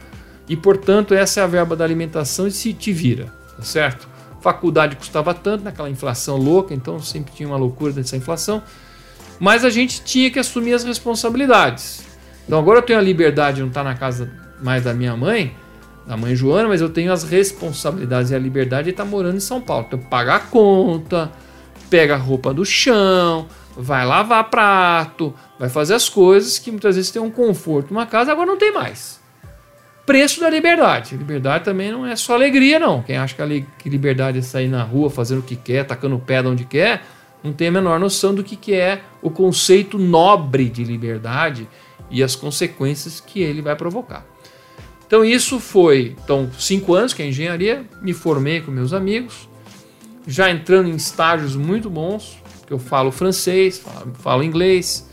[0.48, 4.08] e portanto essa é a verba da alimentação e se te vira, tá certo?
[4.40, 8.62] Faculdade custava tanto naquela inflação louca, então sempre tinha uma loucura dessa inflação,
[9.38, 12.06] mas a gente tinha que assumir as responsabilidades.
[12.46, 14.30] Então agora eu tenho a liberdade de não estar na casa
[14.62, 15.54] mais da minha mãe,
[16.06, 19.40] da mãe Joana, mas eu tenho as responsabilidades e a liberdade de estar morando em
[19.40, 19.84] São Paulo.
[19.86, 21.30] Então pagar a conta,
[21.88, 23.46] pega a roupa do chão,
[23.80, 28.30] vai lavar prato, vai fazer as coisas que muitas vezes tem um conforto numa casa,
[28.30, 29.20] agora não tem mais.
[30.04, 31.16] Preço da liberdade.
[31.16, 33.02] Liberdade também não é só alegria, não.
[33.02, 33.34] Quem acha
[33.78, 36.64] que liberdade é sair na rua fazendo o que quer, tacando o pé de onde
[36.64, 37.02] quer,
[37.42, 41.68] não tem a menor noção do que, que é o conceito nobre de liberdade
[42.10, 44.26] e as consequências que ele vai provocar.
[45.06, 49.48] Então isso foi, então cinco anos que é engenharia, me formei com meus amigos,
[50.26, 52.39] já entrando em estágios muito bons,
[52.70, 55.04] que eu falo francês, falo, falo, inglês,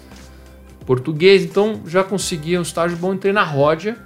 [0.86, 3.98] português, então já consegui um estágio bom, entrei na Ródia,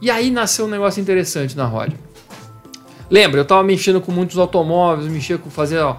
[0.00, 1.98] e aí nasceu um negócio interessante na Ródia.
[3.10, 5.96] Lembra, eu estava mexendo com muitos automóveis, mexia com fazer ó,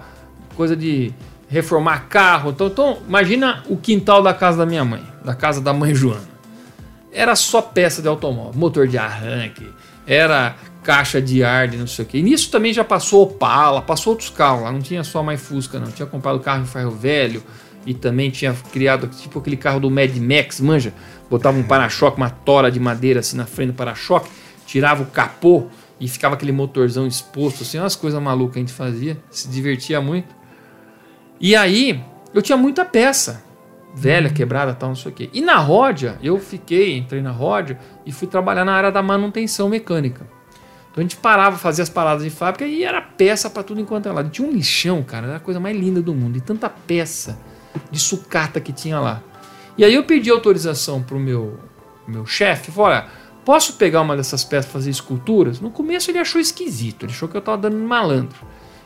[0.56, 1.12] coisa de
[1.50, 2.48] reformar carro.
[2.52, 6.30] Então, então, imagina o quintal da casa da minha mãe, da casa da mãe Joana.
[7.12, 9.68] Era só peça de automóvel, motor de arranque,
[10.06, 12.18] era caixa de ar de não sei o que.
[12.18, 15.78] E nisso também já passou Opala, passou outros carros lá, não tinha só mais Fusca
[15.78, 15.90] não.
[15.90, 17.42] Tinha comprado carro em ferro velho
[17.86, 20.92] e também tinha criado tipo aquele carro do Mad Max, manja?
[21.30, 24.28] Botava um para-choque, uma tora de madeira assim na frente do para-choque,
[24.66, 25.66] tirava o capô
[26.00, 30.00] e ficava aquele motorzão exposto, assim, umas coisas malucas que a gente fazia, se divertia
[30.00, 30.34] muito.
[31.38, 32.02] E aí,
[32.34, 33.44] eu tinha muita peça,
[33.94, 35.30] velha, quebrada, tal, não sei o quê.
[35.32, 39.68] E na Ródia, eu fiquei, entrei na Ródia e fui trabalhar na área da manutenção
[39.68, 40.26] mecânica.
[40.90, 44.08] Então a gente parava, fazia as paradas de fábrica e era peça para tudo enquanto
[44.08, 44.28] é lado.
[44.28, 46.36] tinha um lixão, cara, era a coisa mais linda do mundo.
[46.36, 47.38] E tanta peça
[47.90, 49.22] de sucata que tinha lá.
[49.78, 51.58] E aí eu pedi autorização pro meu,
[52.06, 53.06] meu chefe, falei, olha,
[53.44, 55.60] posso pegar uma dessas peças e fazer esculturas?
[55.60, 58.38] No começo ele achou esquisito, ele achou que eu tava dando malandro.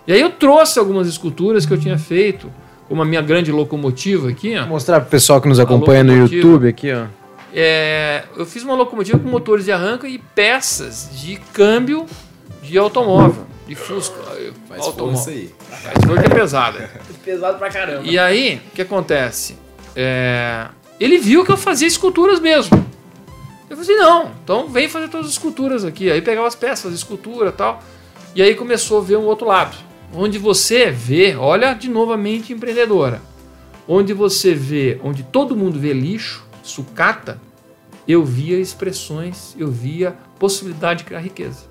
[0.06, 2.52] E aí eu trouxe algumas esculturas que eu tinha feito,
[2.86, 4.60] como a minha grande locomotiva aqui, ó.
[4.60, 7.06] Vou mostrar pro pessoal que nos acompanha no YouTube aqui, ó.
[7.54, 12.04] É, eu fiz uma locomotiva com motores de arranca e peças de câmbio
[12.60, 14.16] de automóvel, de Fusca.
[14.68, 15.16] Faz automóvel.
[15.16, 15.54] força aí.
[15.70, 16.90] Faz força é pesada.
[17.24, 18.02] Pesado pra caramba.
[18.04, 19.56] E aí, o que acontece?
[19.94, 20.66] É,
[20.98, 22.84] ele viu que eu fazia esculturas mesmo.
[23.70, 26.10] Eu falei assim, não, então vem fazer todas as esculturas aqui.
[26.10, 27.82] Aí pegava as peças, escultura e tal.
[28.34, 29.76] E aí começou a ver um outro lado
[30.14, 33.20] onde você vê, olha de novamente empreendedora,
[33.86, 37.40] onde você vê, onde todo mundo vê lixo, sucata,
[38.06, 41.64] eu via expressões, eu via possibilidade de criar riqueza.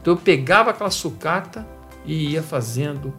[0.00, 1.66] Então eu pegava aquela sucata
[2.04, 3.12] e ia fazendo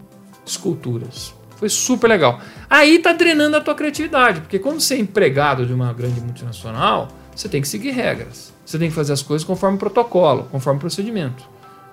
[0.46, 1.34] esculturas.
[1.58, 2.42] Foi super legal.
[2.70, 7.08] Aí tá drenando a tua criatividade, porque quando você é empregado de uma grande multinacional,
[7.36, 8.52] você tem que seguir regras.
[8.66, 11.44] Você tem que fazer as coisas conforme protocolo, conforme procedimento.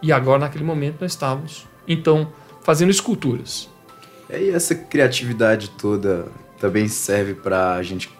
[0.00, 3.68] E agora, naquele momento, nós estávamos então fazendo esculturas.
[4.30, 8.10] E essa criatividade toda também serve para a gente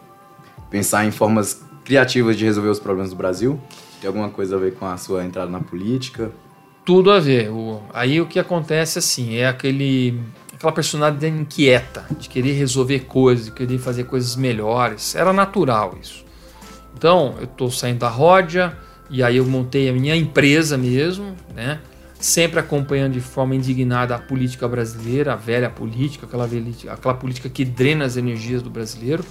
[0.70, 3.58] pensar em formas criativas de resolver os problemas do Brasil?
[3.98, 6.30] Tem alguma coisa a ver com a sua entrada na política?
[6.84, 7.50] Tudo a ver.
[7.50, 10.20] O, aí o que acontece assim é aquele
[10.52, 15.14] aquela personalidade inquieta de querer resolver coisas, de querer fazer coisas melhores.
[15.14, 16.26] Era natural isso.
[16.94, 18.76] Então, eu estou saindo da Ródia
[19.08, 21.80] e aí eu montei a minha empresa mesmo, né?
[22.20, 27.48] Sempre acompanhando de forma indignada a política brasileira, a velha política, aquela, velha, aquela política
[27.48, 29.24] que drena as energias do brasileiro.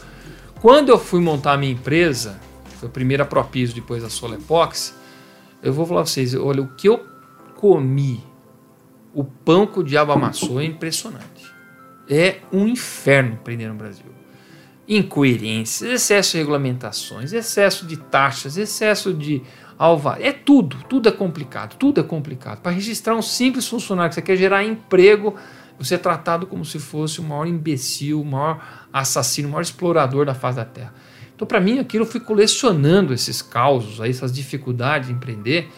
[0.60, 2.39] Quando eu fui montar a minha empresa,
[2.78, 4.96] foi a primeira Propiso, depois a Solepox,
[5.62, 7.06] eu vou falar para vocês, olha, o que eu
[7.56, 8.24] comi,
[9.13, 11.46] o pão que o diabo amassou é impressionante.
[12.10, 14.18] É um inferno empreender no Brasil
[14.88, 19.42] incoerências, excesso de regulamentações, excesso de taxas, excesso de
[19.78, 20.22] alvar.
[20.22, 22.62] É tudo, tudo é complicado, tudo é complicado.
[22.62, 25.36] Para registrar um simples funcionário que você quer gerar emprego,
[25.78, 30.26] você é tratado como se fosse o maior imbecil, o maior assassino, o maior explorador
[30.26, 30.94] da face da terra.
[31.38, 35.69] Então, para mim, aquilo eu fui colecionando esses causos, aí, essas dificuldades de empreender,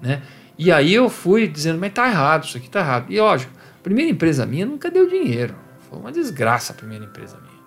[0.00, 0.22] né?
[0.56, 3.12] E aí eu fui dizendo, mas tá errado, isso aqui tá errado.
[3.12, 5.56] E lógico, a primeira empresa minha nunca deu dinheiro.
[5.90, 7.58] Foi uma desgraça a primeira empresa minha.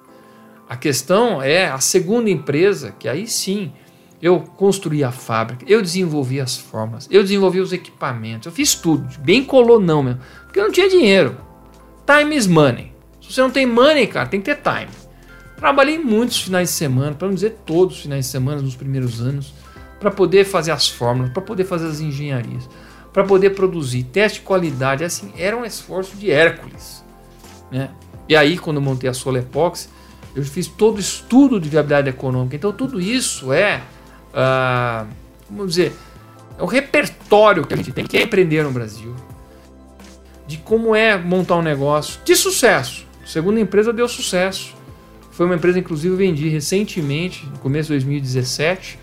[0.69, 3.73] A questão é a segunda empresa, que aí sim
[4.21, 9.05] eu construí a fábrica, eu desenvolvi as formas, eu desenvolvi os equipamentos, eu fiz tudo,
[9.19, 11.35] bem colonão mesmo, porque eu não tinha dinheiro.
[12.05, 12.93] Time is money.
[13.19, 15.00] Se você não tem money, cara, tem que ter time.
[15.61, 19.21] Trabalhei muitos finais de semana, para não dizer todos os finais de semana nos primeiros
[19.21, 19.53] anos,
[19.99, 22.67] para poder fazer as fórmulas, para poder fazer as engenharias,
[23.13, 27.05] para poder produzir teste de qualidade, assim, era um esforço de Hércules,
[27.71, 27.91] né?
[28.27, 29.87] E aí quando montei a Solepox,
[30.35, 32.55] eu fiz todo o estudo de viabilidade econômica.
[32.55, 33.83] Então, tudo isso é,
[34.33, 35.07] uh,
[35.47, 35.93] vamos dizer,
[36.57, 39.15] é o repertório que a gente tem, que é empreender no Brasil,
[40.47, 43.05] de como é montar um negócio de sucesso.
[43.23, 44.80] Segunda empresa deu sucesso.
[45.41, 48.99] Foi uma empresa, inclusive, eu vendi recentemente, no começo de 2017,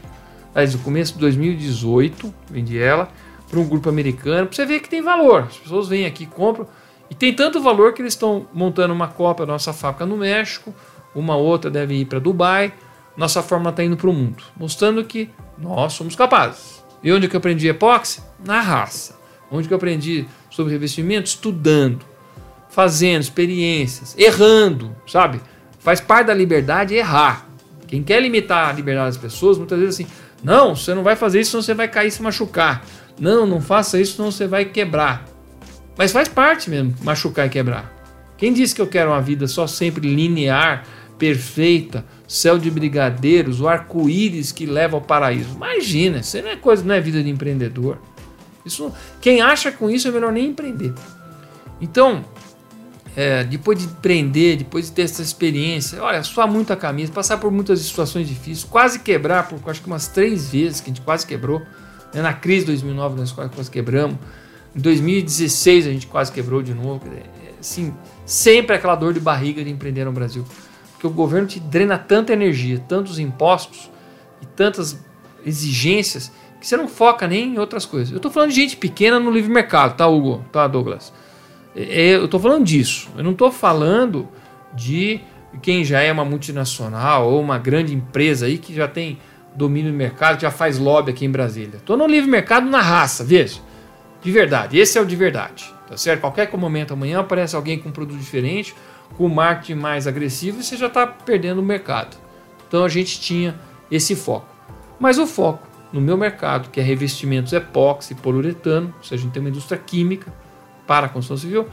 [0.54, 3.08] aliás, no começo de 2018, vendi ela
[3.50, 5.48] para um grupo americano, para você ver que tem valor.
[5.48, 6.68] As pessoas vêm aqui, compram,
[7.10, 10.72] e tem tanto valor que eles estão montando uma cópia da nossa fábrica no México,
[11.12, 12.72] uma outra deve ir para Dubai,
[13.16, 16.84] nossa fórmula está indo para o mundo, mostrando que nós somos capazes.
[17.02, 18.22] E onde que eu aprendi epóxi?
[18.44, 19.18] Na raça.
[19.50, 21.26] Onde que eu aprendi sobre revestimento?
[21.26, 22.06] Estudando,
[22.68, 25.40] fazendo experiências, errando, sabe?
[25.88, 27.48] Faz parte da liberdade errar.
[27.86, 30.06] Quem quer limitar a liberdade das pessoas, muitas vezes assim,
[30.44, 32.84] não, você não vai fazer isso, senão você vai cair e se machucar.
[33.18, 35.24] Não, não faça isso, senão você vai quebrar.
[35.96, 37.90] Mas faz parte mesmo, machucar e quebrar.
[38.36, 40.84] Quem disse que eu quero uma vida só sempre linear,
[41.18, 45.54] perfeita, céu de brigadeiros, o arco-íris que leva ao paraíso.
[45.54, 47.96] Imagina, isso não é coisa, não é vida de empreendedor.
[48.62, 50.92] Isso, quem acha com isso é melhor nem empreender.
[51.80, 52.26] Então,
[53.18, 57.50] é, depois de empreender, depois de ter essa experiência, olha, suar muita camisa, passar por
[57.50, 61.26] muitas situações difíceis, quase quebrar, por acho que umas três vezes que a gente quase
[61.26, 61.58] quebrou.
[62.14, 62.22] Né?
[62.22, 64.16] Na crise de 2009 nós quase, quase quebramos.
[64.72, 67.02] Em 2016 a gente quase quebrou de novo.
[67.58, 67.92] Assim,
[68.24, 70.44] sempre aquela dor de barriga de empreender no Brasil.
[70.92, 73.90] Porque o governo te drena tanta energia, tantos impostos
[74.40, 74.96] e tantas
[75.44, 78.12] exigências que você não foca nem em outras coisas.
[78.12, 80.44] Eu estou falando de gente pequena no livre mercado, tá, Hugo?
[80.52, 81.12] Tá, Douglas?
[81.78, 83.08] É, eu estou falando disso.
[83.16, 84.28] Eu não estou falando
[84.74, 85.20] de
[85.62, 89.18] quem já é uma multinacional ou uma grande empresa aí que já tem
[89.54, 91.76] domínio do mercado, já faz lobby aqui em Brasília.
[91.76, 93.60] Estou no livre mercado na raça, veja.
[94.20, 94.78] De verdade.
[94.78, 95.72] Esse é o de verdade.
[95.88, 96.20] Tá certo?
[96.20, 98.74] Qualquer momento amanhã aparece alguém com um produto diferente
[99.16, 102.16] com marketing mais agressivo, você já está perdendo o mercado.
[102.66, 103.58] Então a gente tinha
[103.90, 104.46] esse foco.
[105.00, 109.24] Mas o foco no meu mercado, que é revestimentos epóxi e poliuretano, ou seja, a
[109.24, 110.32] gente tem uma indústria química
[110.88, 111.68] para a construção civil,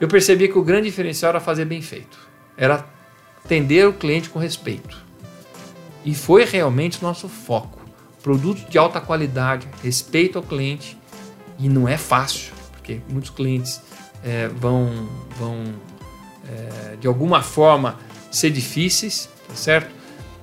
[0.00, 2.18] eu percebi que o grande diferencial era fazer bem feito.
[2.56, 2.84] Era
[3.44, 4.96] atender o cliente com respeito.
[6.04, 7.78] E foi realmente nosso foco.
[8.22, 10.96] Produto de alta qualidade, respeito ao cliente.
[11.58, 13.82] E não é fácil, porque muitos clientes
[14.24, 15.62] é, vão, vão
[16.48, 17.98] é, de alguma forma
[18.30, 19.90] ser difíceis, tá certo?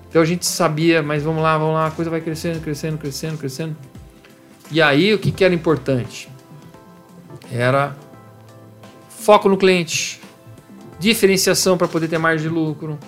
[0.09, 3.37] Então a gente sabia, mas vamos lá, vamos lá, a coisa vai crescendo, crescendo, crescendo,
[3.37, 3.75] crescendo.
[4.71, 6.29] E aí o que, que era importante?
[7.51, 7.95] Era
[9.09, 10.21] foco no cliente,
[10.99, 12.99] diferenciação para poder ter margem de lucro,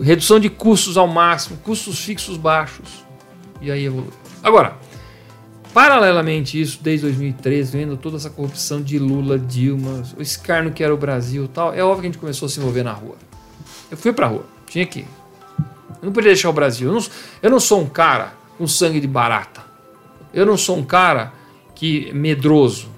[0.00, 3.04] redução de custos ao máximo, custos fixos baixos.
[3.60, 4.10] E aí evolui.
[4.42, 4.76] Agora,
[5.72, 10.92] Paralelamente isso, desde 2013, vendo toda essa corrupção de Lula, Dilma, o escárnio que era
[10.92, 13.14] o Brasil tal, é óbvio que a gente começou a se envolver na rua.
[13.88, 15.08] Eu fui pra rua, tinha que ir.
[16.02, 16.88] Eu não podia deixar o Brasil.
[16.88, 17.06] Eu não,
[17.42, 19.62] eu não sou um cara com sangue de barata.
[20.34, 21.32] Eu não sou um cara
[21.74, 22.88] que medroso,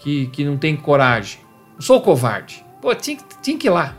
[0.00, 1.40] que, que não tem coragem.
[1.76, 2.64] Eu sou covarde.
[2.82, 3.96] Pô, tinha, tinha que ir lá.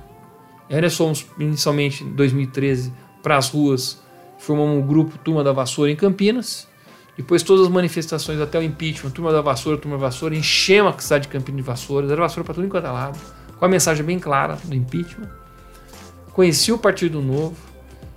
[0.69, 4.01] E aí nós fomos inicialmente em 2013 para as ruas,
[4.37, 6.67] formamos um grupo Turma da Vassoura em Campinas
[7.21, 10.99] depois todas as manifestações até o impeachment, turma da vassoura, turma da vassoura, enchemos a
[10.99, 13.19] cidade de Campinas de vassouras, era vassoura para tudo enquanto é lado,
[13.57, 15.29] com a mensagem bem clara do impeachment.
[16.33, 17.55] Conheci o Partido Novo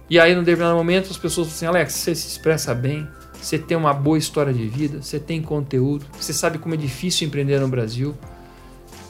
[0.08, 3.06] E aí, num determinado momento, as pessoas falam assim: Alex, você se expressa bem,
[3.44, 7.26] você tem uma boa história de vida, você tem conteúdo, você sabe como é difícil
[7.26, 8.16] empreender no Brasil.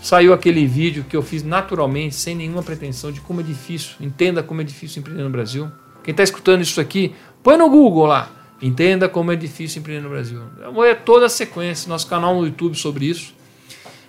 [0.02, 3.94] Saiu aquele vídeo que eu fiz naturalmente, sem nenhuma pretensão de como é difícil.
[4.00, 5.70] Entenda como é difícil empreender no Brasil.
[6.02, 8.28] Quem está escutando isso aqui, põe no Google lá.
[8.60, 10.42] Entenda como é difícil empreender no Brasil.
[10.74, 13.32] Ver toda a sequência, nosso canal no YouTube sobre isso.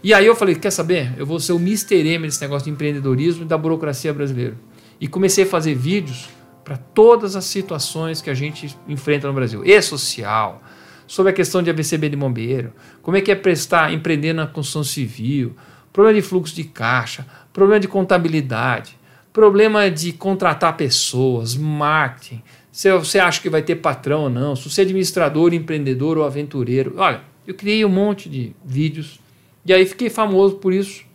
[0.04, 1.14] E aí eu falei, quer saber?
[1.18, 1.96] Eu vou ser o Mr.
[2.04, 4.56] M desse negócio de empreendedorismo e da burocracia brasileira.
[5.00, 6.30] E comecei a fazer vídeos
[6.66, 9.64] para todas as situações que a gente enfrenta no Brasil.
[9.64, 10.64] E social,
[11.08, 12.74] sobre a questão de ABCB de bombeiro,
[13.04, 15.56] como é que é prestar, empreender na construção civil,
[15.94, 18.98] problema de fluxo de caixa, problema de contabilidade,
[19.32, 24.70] problema de contratar pessoas, marketing, se você acha que vai ter patrão ou não, se
[24.70, 26.96] você é administrador, empreendedor ou aventureiro.
[26.98, 29.20] Olha, eu criei um monte de vídeos
[29.66, 31.06] e aí fiquei famoso por isso.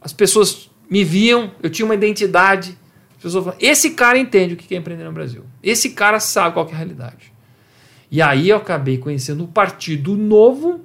[0.00, 2.78] As pessoas me viam, eu tinha uma identidade,
[3.22, 5.44] pessoas falam, esse cara entende o que é empreender no Brasil.
[5.62, 7.32] Esse cara sabe qual é a realidade.
[8.10, 10.80] E aí eu acabei conhecendo o Partido Novo,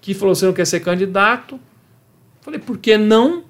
[0.00, 1.58] que falou, você não quer ser candidato?
[2.42, 3.44] Falei, por que não?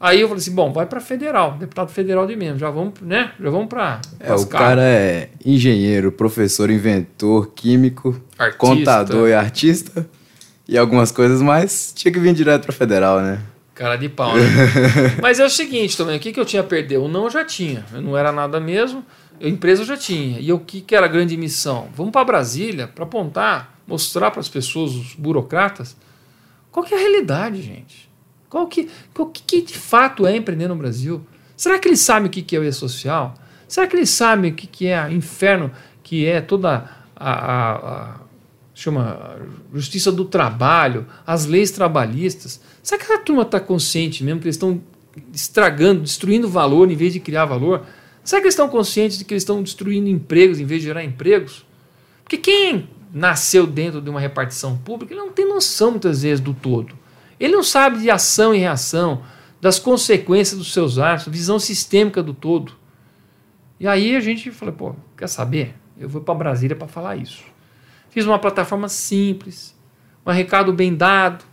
[0.00, 3.32] Aí eu falei assim, bom, vai para federal, deputado federal de mesmo, já vamos, né?
[3.40, 8.58] Já vamos para É, o cara é engenheiro, professor, inventor, químico, artista.
[8.58, 10.06] contador e artista
[10.68, 11.92] e algumas coisas mais.
[11.94, 13.40] Tinha que vir direto para federal, né?
[13.74, 14.44] Cara de pau, né?
[15.20, 16.98] Mas é o seguinte também, o que, que eu tinha a perder?
[16.98, 17.84] O não eu já tinha.
[17.92, 19.04] Eu não era nada mesmo,
[19.40, 20.38] a empresa eu já tinha.
[20.38, 21.88] E o que, que era a grande missão?
[21.94, 25.96] Vamos para Brasília para apontar, mostrar para as pessoas, os burocratas,
[26.70, 28.10] qual que é a realidade, gente.
[28.48, 31.26] Qual que, qual que, que de fato é empreender no Brasil?
[31.56, 33.34] Será que eles sabem o que, que é o e-social?
[33.66, 38.16] Será que eles sabem o que, que é inferno, que é toda a, a, a
[38.72, 39.36] chama
[39.72, 42.60] justiça do trabalho, as leis trabalhistas?
[42.84, 44.78] Será que a turma está consciente mesmo que eles estão
[45.32, 47.86] estragando, destruindo valor em vez de criar valor?
[48.22, 51.02] Será que eles estão conscientes de que eles estão destruindo empregos em vez de gerar
[51.02, 51.64] empregos?
[52.22, 56.52] Porque quem nasceu dentro de uma repartição pública, ele não tem noção muitas vezes do
[56.52, 56.94] todo.
[57.40, 59.22] Ele não sabe de ação e reação,
[59.62, 62.74] das consequências dos seus atos, visão sistêmica do todo.
[63.80, 65.74] E aí a gente falou, pô, quer saber?
[65.98, 67.42] Eu vou para Brasília para falar isso.
[68.10, 69.74] Fiz uma plataforma simples,
[70.26, 71.46] um recado bem dado,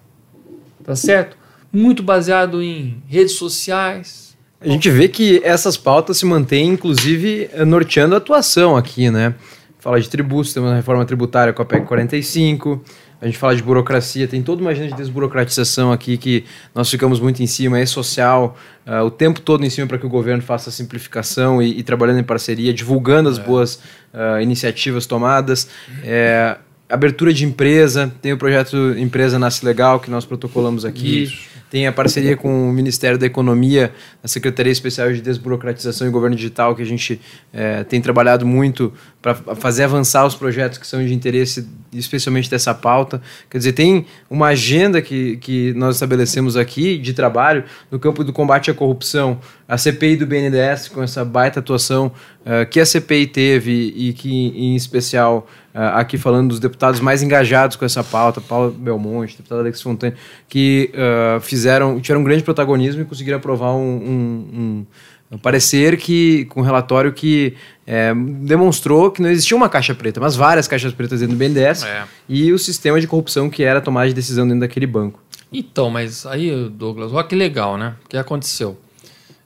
[0.84, 1.38] tá certo?
[1.72, 4.36] Muito baseado em redes sociais.
[4.60, 9.34] A gente vê que essas pautas se mantêm, inclusive, norteando a atuação aqui, né?
[9.80, 12.84] Fala de tributos, temos uma reforma tributária com a PEC 45,
[13.22, 17.20] a gente fala de burocracia, tem toda uma agenda de desburocratização aqui que nós ficamos
[17.20, 20.42] muito em cima, é social, uh, o tempo todo em cima para que o governo
[20.42, 23.44] faça a simplificação e, e trabalhando em parceria, divulgando as é.
[23.44, 23.76] boas
[24.12, 25.68] uh, iniciativas tomadas.
[26.04, 26.58] É,
[26.92, 31.24] abertura de empresa, tem o projeto Empresa Nasce Legal, que nós protocolamos aqui.
[31.24, 31.52] Isso.
[31.72, 36.36] Tem a parceria com o Ministério da Economia, a Secretaria Especial de Desburocratização e Governo
[36.36, 37.22] Digital, que a gente
[37.54, 42.74] é, tem trabalhado muito para fazer avançar os projetos que são de interesse, especialmente dessa
[42.74, 43.22] pauta.
[43.50, 48.34] Quer dizer, tem uma agenda que, que nós estabelecemos aqui de trabalho no campo do
[48.34, 53.28] combate à corrupção, a CPI do BNDES, com essa baita atuação uh, que a CPI
[53.28, 58.72] teve e que, em especial, aqui falando dos deputados mais engajados com essa pauta, Paulo
[58.72, 60.16] Belmonte, deputado Alex Fontaine,
[60.48, 64.86] que uh, fizeram, tiveram um grande protagonismo e conseguiram aprovar um, um,
[65.32, 67.56] um parecer que, com um relatório que
[67.88, 71.84] é, demonstrou que não existia uma caixa preta, mas várias caixas pretas dentro do BNDES
[71.84, 72.04] é.
[72.28, 75.22] e o sistema de corrupção que era a tomada de decisão dentro daquele banco.
[75.52, 77.96] Então, mas aí, Douglas, olha que legal, né?
[78.06, 78.78] O que aconteceu?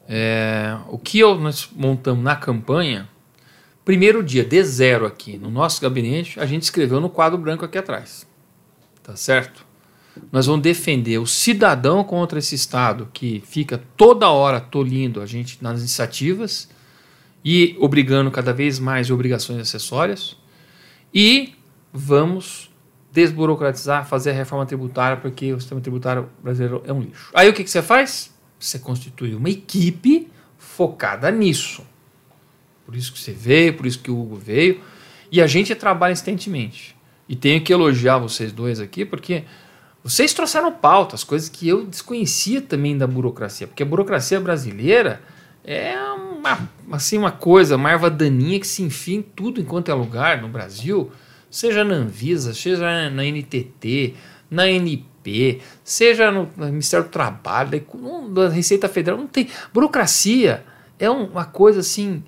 [0.08, 3.08] É, o que eu, nós montamos na campanha,
[3.86, 7.78] primeiro dia, de zero aqui, no nosso gabinete, a gente escreveu no quadro branco aqui
[7.78, 8.28] atrás.
[9.04, 9.64] Tá certo?
[10.32, 15.62] Nós vamos defender o cidadão contra esse Estado que fica toda hora tolindo a gente
[15.62, 16.70] nas iniciativas
[17.44, 20.36] e obrigando cada vez mais obrigações acessórias.
[21.14, 21.54] E
[21.94, 22.72] vamos
[23.12, 27.30] desburocratizar, fazer a reforma tributária, porque o sistema tributário brasileiro é um lixo.
[27.34, 28.34] Aí o que, que você faz?
[28.60, 31.84] Você constitui uma equipe focada nisso.
[32.86, 34.82] Por isso que você veio, por isso que o Hugo veio.
[35.32, 36.96] E a gente trabalha insistentemente.
[37.28, 39.44] E tenho que elogiar vocês dois aqui, porque
[40.04, 43.66] vocês trouxeram pautas, coisas que eu desconhecia também da burocracia.
[43.66, 45.22] Porque a burocracia brasileira
[45.64, 49.94] é uma, assim, uma coisa, uma erva daninha que se enfia em tudo enquanto é
[49.94, 51.12] lugar no Brasil.
[51.50, 54.14] Seja na Anvisa, seja na NTT,
[54.50, 55.16] na NP
[55.84, 57.84] seja no Ministério do Trabalho,
[58.32, 59.50] da Receita Federal, não tem.
[59.74, 60.64] Burocracia
[61.00, 62.24] é uma coisa assim,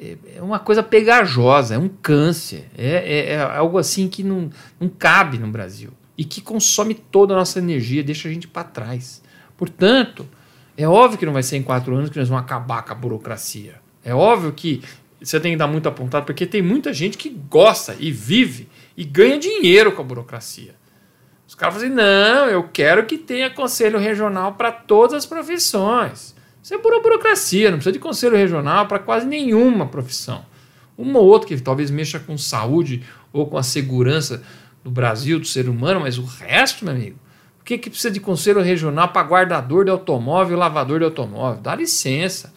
[0.00, 4.48] é, é uma coisa pegajosa, é um câncer, é, é, é algo assim que não,
[4.80, 8.64] não cabe no Brasil e que consome toda a nossa energia, deixa a gente para
[8.64, 9.22] trás.
[9.58, 10.26] Portanto,
[10.76, 12.94] é óbvio que não vai ser em quatro anos que nós vamos acabar com a
[12.94, 13.74] burocracia.
[14.02, 14.82] É óbvio que
[15.22, 19.04] você tem que dar muito apontado, porque tem muita gente que gosta e vive e
[19.04, 20.74] ganha dinheiro com a burocracia.
[21.46, 26.34] Os caras falam assim: não, eu quero que tenha conselho regional para todas as profissões.
[26.62, 30.44] Isso é pura burocracia, não precisa de conselho regional para quase nenhuma profissão.
[30.96, 33.02] Uma ou outra que talvez mexa com saúde
[33.32, 34.42] ou com a segurança
[34.84, 37.18] do Brasil, do ser humano, mas o resto, meu amigo,
[37.60, 41.60] o que, que precisa de conselho regional para guardador de automóvel, lavador de automóvel?
[41.62, 42.52] Dá licença.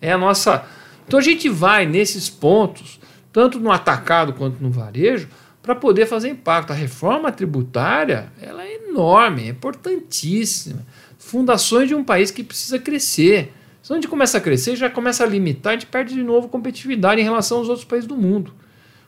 [0.00, 0.64] É a nossa.
[1.06, 3.00] Então a gente vai nesses pontos,
[3.32, 5.28] tanto no atacado quanto no varejo,
[5.62, 6.72] para poder fazer impacto.
[6.72, 10.84] A reforma tributária ela é enorme, é importantíssima.
[11.18, 13.52] Fundações de um país que precisa crescer.
[13.82, 16.48] Se a gente começa a crescer, já começa a limitar, a gente perde de novo
[16.48, 18.54] competitividade em relação aos outros países do mundo.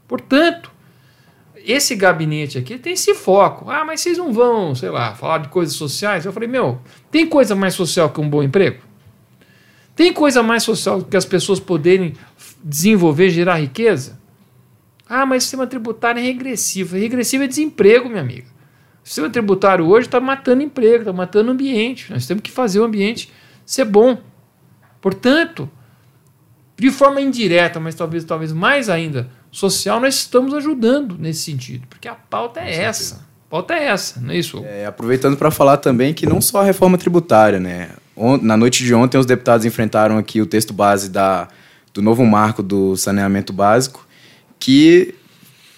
[0.08, 0.70] Portanto,
[1.56, 3.70] esse gabinete aqui tem esse foco.
[3.70, 6.24] Ah, mas vocês não vão, sei lá, falar de coisas sociais?
[6.24, 6.80] Eu falei, meu,
[7.10, 8.82] tem coisa mais social que um bom emprego?
[9.94, 12.14] Tem coisa mais social que as pessoas poderem
[12.64, 14.18] desenvolver, gerar riqueza?
[15.08, 16.96] Ah, mas o sistema tributário é regressivo.
[16.96, 18.46] Regressivo é desemprego, minha amiga.
[19.10, 22.12] O sistema tributário hoje está matando emprego, está matando o ambiente.
[22.12, 23.28] Nós temos que fazer o ambiente
[23.66, 24.16] ser bom.
[25.00, 25.68] Portanto,
[26.78, 32.06] de forma indireta, mas talvez, talvez mais ainda, social, nós estamos ajudando nesse sentido, porque
[32.06, 33.16] a pauta é essa.
[33.16, 34.64] A pauta é essa, não é isso?
[34.64, 37.90] É, aproveitando para falar também que não só a reforma tributária, né?
[38.40, 41.48] Na noite de ontem, os deputados enfrentaram aqui o texto base da,
[41.92, 44.06] do novo marco do saneamento básico,
[44.56, 45.16] que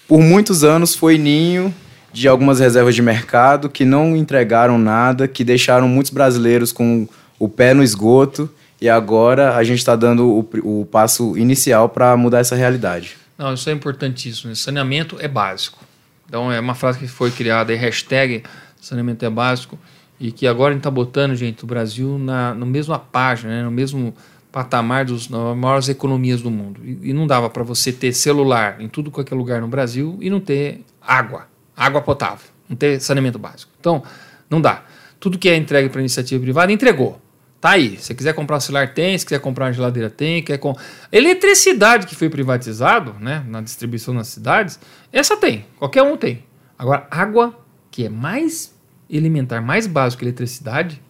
[0.07, 1.73] por muitos anos foi ninho
[2.13, 7.07] de algumas reservas de mercado que não entregaram nada, que deixaram muitos brasileiros com
[7.39, 8.49] o pé no esgoto
[8.79, 13.17] e agora a gente está dando o, o passo inicial para mudar essa realidade.
[13.37, 14.55] Não, isso é importantíssimo.
[14.55, 15.79] Saneamento é básico.
[16.27, 18.43] Então é uma frase que foi criada, hashtag
[18.79, 19.79] saneamento é básico,
[20.19, 23.63] e que agora a gente está botando, gente, o Brasil na no mesma página, né,
[23.63, 24.13] no mesmo
[24.51, 26.79] patamar das maiores economias do mundo.
[26.83, 30.29] E, e não dava para você ter celular em tudo qualquer lugar no Brasil e
[30.29, 33.71] não ter água, água potável, não ter saneamento básico.
[33.79, 34.03] Então,
[34.49, 34.83] não dá.
[35.19, 37.21] Tudo que é entregue para iniciativa privada, entregou.
[37.63, 37.97] Tá aí.
[37.97, 39.17] Se quiser comprar um celular, tem.
[39.17, 40.43] Se quiser comprar uma geladeira, tem.
[40.43, 40.75] Quer com...
[41.11, 44.77] Eletricidade que foi privatizado, né, na distribuição nas cidades,
[45.13, 45.65] essa tem.
[45.79, 46.43] Qualquer um tem.
[46.77, 47.57] Agora, água,
[47.89, 48.75] que é mais
[49.09, 51.01] elementar, mais básico que eletricidade,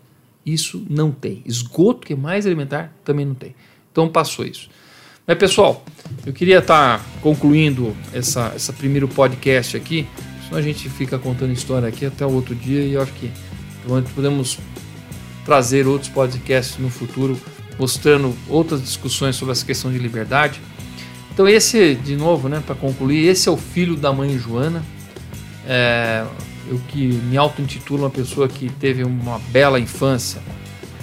[0.45, 1.41] isso não tem.
[1.45, 3.55] Esgoto, que é mais elementar, também não tem.
[3.91, 4.69] Então, passou isso.
[5.25, 5.83] Mas, pessoal,
[6.25, 10.05] eu queria estar tá concluindo essa, essa primeiro podcast aqui,
[10.53, 13.31] senão a gente fica contando história aqui até o outro dia e eu acho que
[14.13, 14.59] podemos
[15.43, 17.37] trazer outros podcasts no futuro
[17.79, 20.61] mostrando outras discussões sobre essa questão de liberdade.
[21.33, 24.83] Então esse, de novo, né, para concluir, esse é o filho da mãe Joana.
[25.67, 26.23] É,
[26.67, 30.41] eu que me auto-intitulo uma pessoa que teve uma bela infância,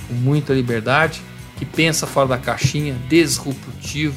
[0.07, 1.21] com muita liberdade,
[1.59, 4.17] que pensa fora da caixinha, disruptivo,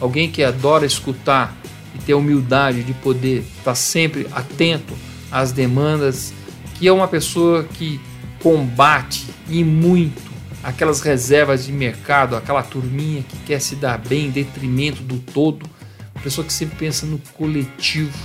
[0.00, 1.56] alguém que adora escutar
[1.94, 4.94] e ter a humildade de poder estar sempre atento
[5.30, 6.32] às demandas,
[6.74, 8.00] que é uma pessoa que
[8.42, 10.32] combate e muito
[10.62, 15.68] aquelas reservas de mercado, aquela turminha que quer se dar bem em detrimento do todo,
[16.14, 18.16] uma pessoa que sempre pensa no coletivo,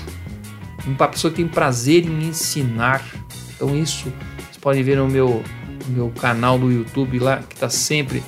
[0.85, 3.03] uma pessoa que tem prazer em ensinar.
[3.55, 5.43] Então isso vocês podem ver no meu,
[5.87, 8.23] no meu canal do YouTube lá, que está sempre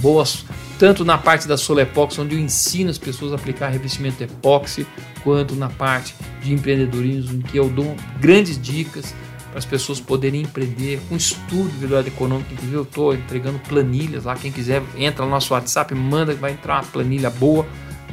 [0.00, 0.44] boas,
[0.78, 4.86] tanto na parte da Solepox, onde eu ensino as pessoas a aplicar revestimento epóxi,
[5.22, 9.14] quanto na parte de empreendedorismo, em que eu dou grandes dicas
[9.50, 12.52] para as pessoas poderem empreender com estudo de verdade econômica.
[12.52, 14.34] Inclusive, eu estou entregando planilhas lá.
[14.34, 17.66] Quem quiser, entra no nosso WhatsApp, manda que vai entrar uma planilha boa,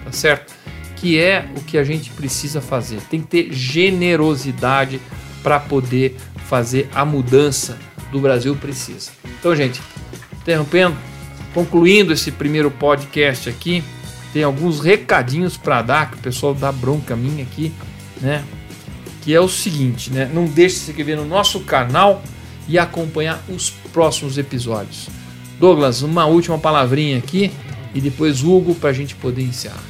[0.05, 0.53] tá certo?
[0.95, 3.01] Que é o que a gente precisa fazer.
[3.09, 5.01] Tem que ter generosidade
[5.43, 6.15] para poder
[6.47, 7.77] fazer a mudança
[8.09, 9.11] do Brasil precisa.
[9.39, 9.81] Então, gente,
[10.41, 10.95] interrompendo,
[11.53, 13.83] concluindo esse primeiro podcast aqui,
[14.31, 17.71] tem alguns recadinhos para dar que o pessoal dá bronca minha aqui,
[18.21, 18.43] né?
[19.23, 20.29] que é o seguinte, né?
[20.33, 22.21] Não deixe de se inscrever no nosso canal
[22.67, 25.07] e acompanhar os próximos episódios.
[25.59, 27.49] Douglas, uma última palavrinha aqui
[27.95, 29.81] e depois Hugo para a gente poder encerrar.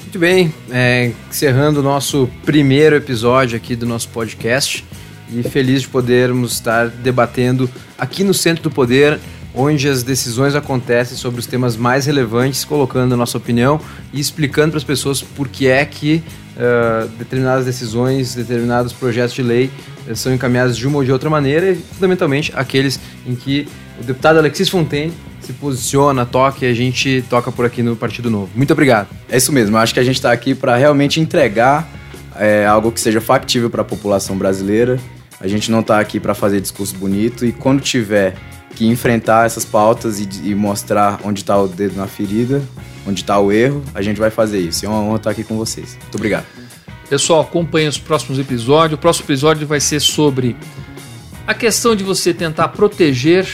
[0.00, 4.84] Muito bem, é, encerrando o nosso primeiro episódio aqui do nosso podcast
[5.32, 9.20] e feliz de podermos estar debatendo aqui no Centro do Poder,
[9.54, 13.80] onde as decisões acontecem sobre os temas mais relevantes, colocando a nossa opinião
[14.12, 16.22] e explicando para as pessoas por que é que
[16.56, 19.70] uh, determinadas decisões, determinados projetos de lei
[20.08, 23.68] uh, são encaminhados de uma ou de outra maneira e, fundamentalmente, aqueles em que
[24.00, 28.30] o deputado Alexis Fontaine se posiciona, toca e a gente toca por aqui no Partido
[28.30, 28.50] Novo.
[28.54, 29.08] Muito obrigado.
[29.28, 31.88] É isso mesmo, acho que a gente está aqui para realmente entregar
[32.36, 34.98] é, algo que seja factível para a população brasileira.
[35.40, 38.34] A gente não está aqui para fazer discurso bonito e quando tiver
[38.74, 42.62] que enfrentar essas pautas e, e mostrar onde está o dedo na ferida,
[43.06, 44.84] onde está o erro, a gente vai fazer isso.
[44.84, 45.96] É uma honra estar aqui com vocês.
[46.00, 46.46] Muito obrigado.
[47.08, 48.98] Pessoal, acompanhe os próximos episódios.
[48.98, 50.56] O próximo episódio vai ser sobre
[51.46, 53.46] a questão de você tentar proteger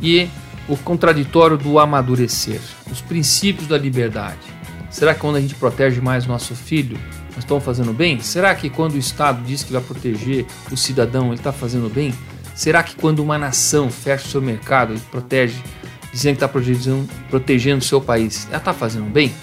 [0.00, 0.28] e
[0.68, 2.60] o contraditório do amadurecer,
[2.90, 4.38] os princípios da liberdade.
[4.90, 6.98] Será que quando a gente protege mais nosso filho,
[7.30, 8.20] nós estamos fazendo bem?
[8.20, 12.12] Será que quando o Estado diz que vai proteger o cidadão, ele está fazendo bem?
[12.62, 15.60] Será que quando uma nação fecha o seu mercado e protege,
[16.12, 19.34] dizendo que está protegendo, o seu país, ela está fazendo bem?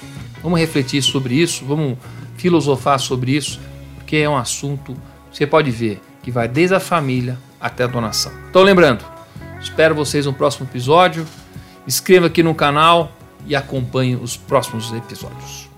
[0.41, 1.97] Vamos refletir sobre isso, vamos
[2.37, 3.59] filosofar sobre isso,
[3.95, 4.95] porque é um assunto,
[5.29, 8.31] você pode ver, que vai desde a família até a donação.
[8.49, 9.03] Então lembrando,
[9.59, 11.27] espero vocês no próximo episódio,
[11.85, 13.11] inscreva aqui no canal
[13.45, 15.68] e acompanhe os próximos episódios.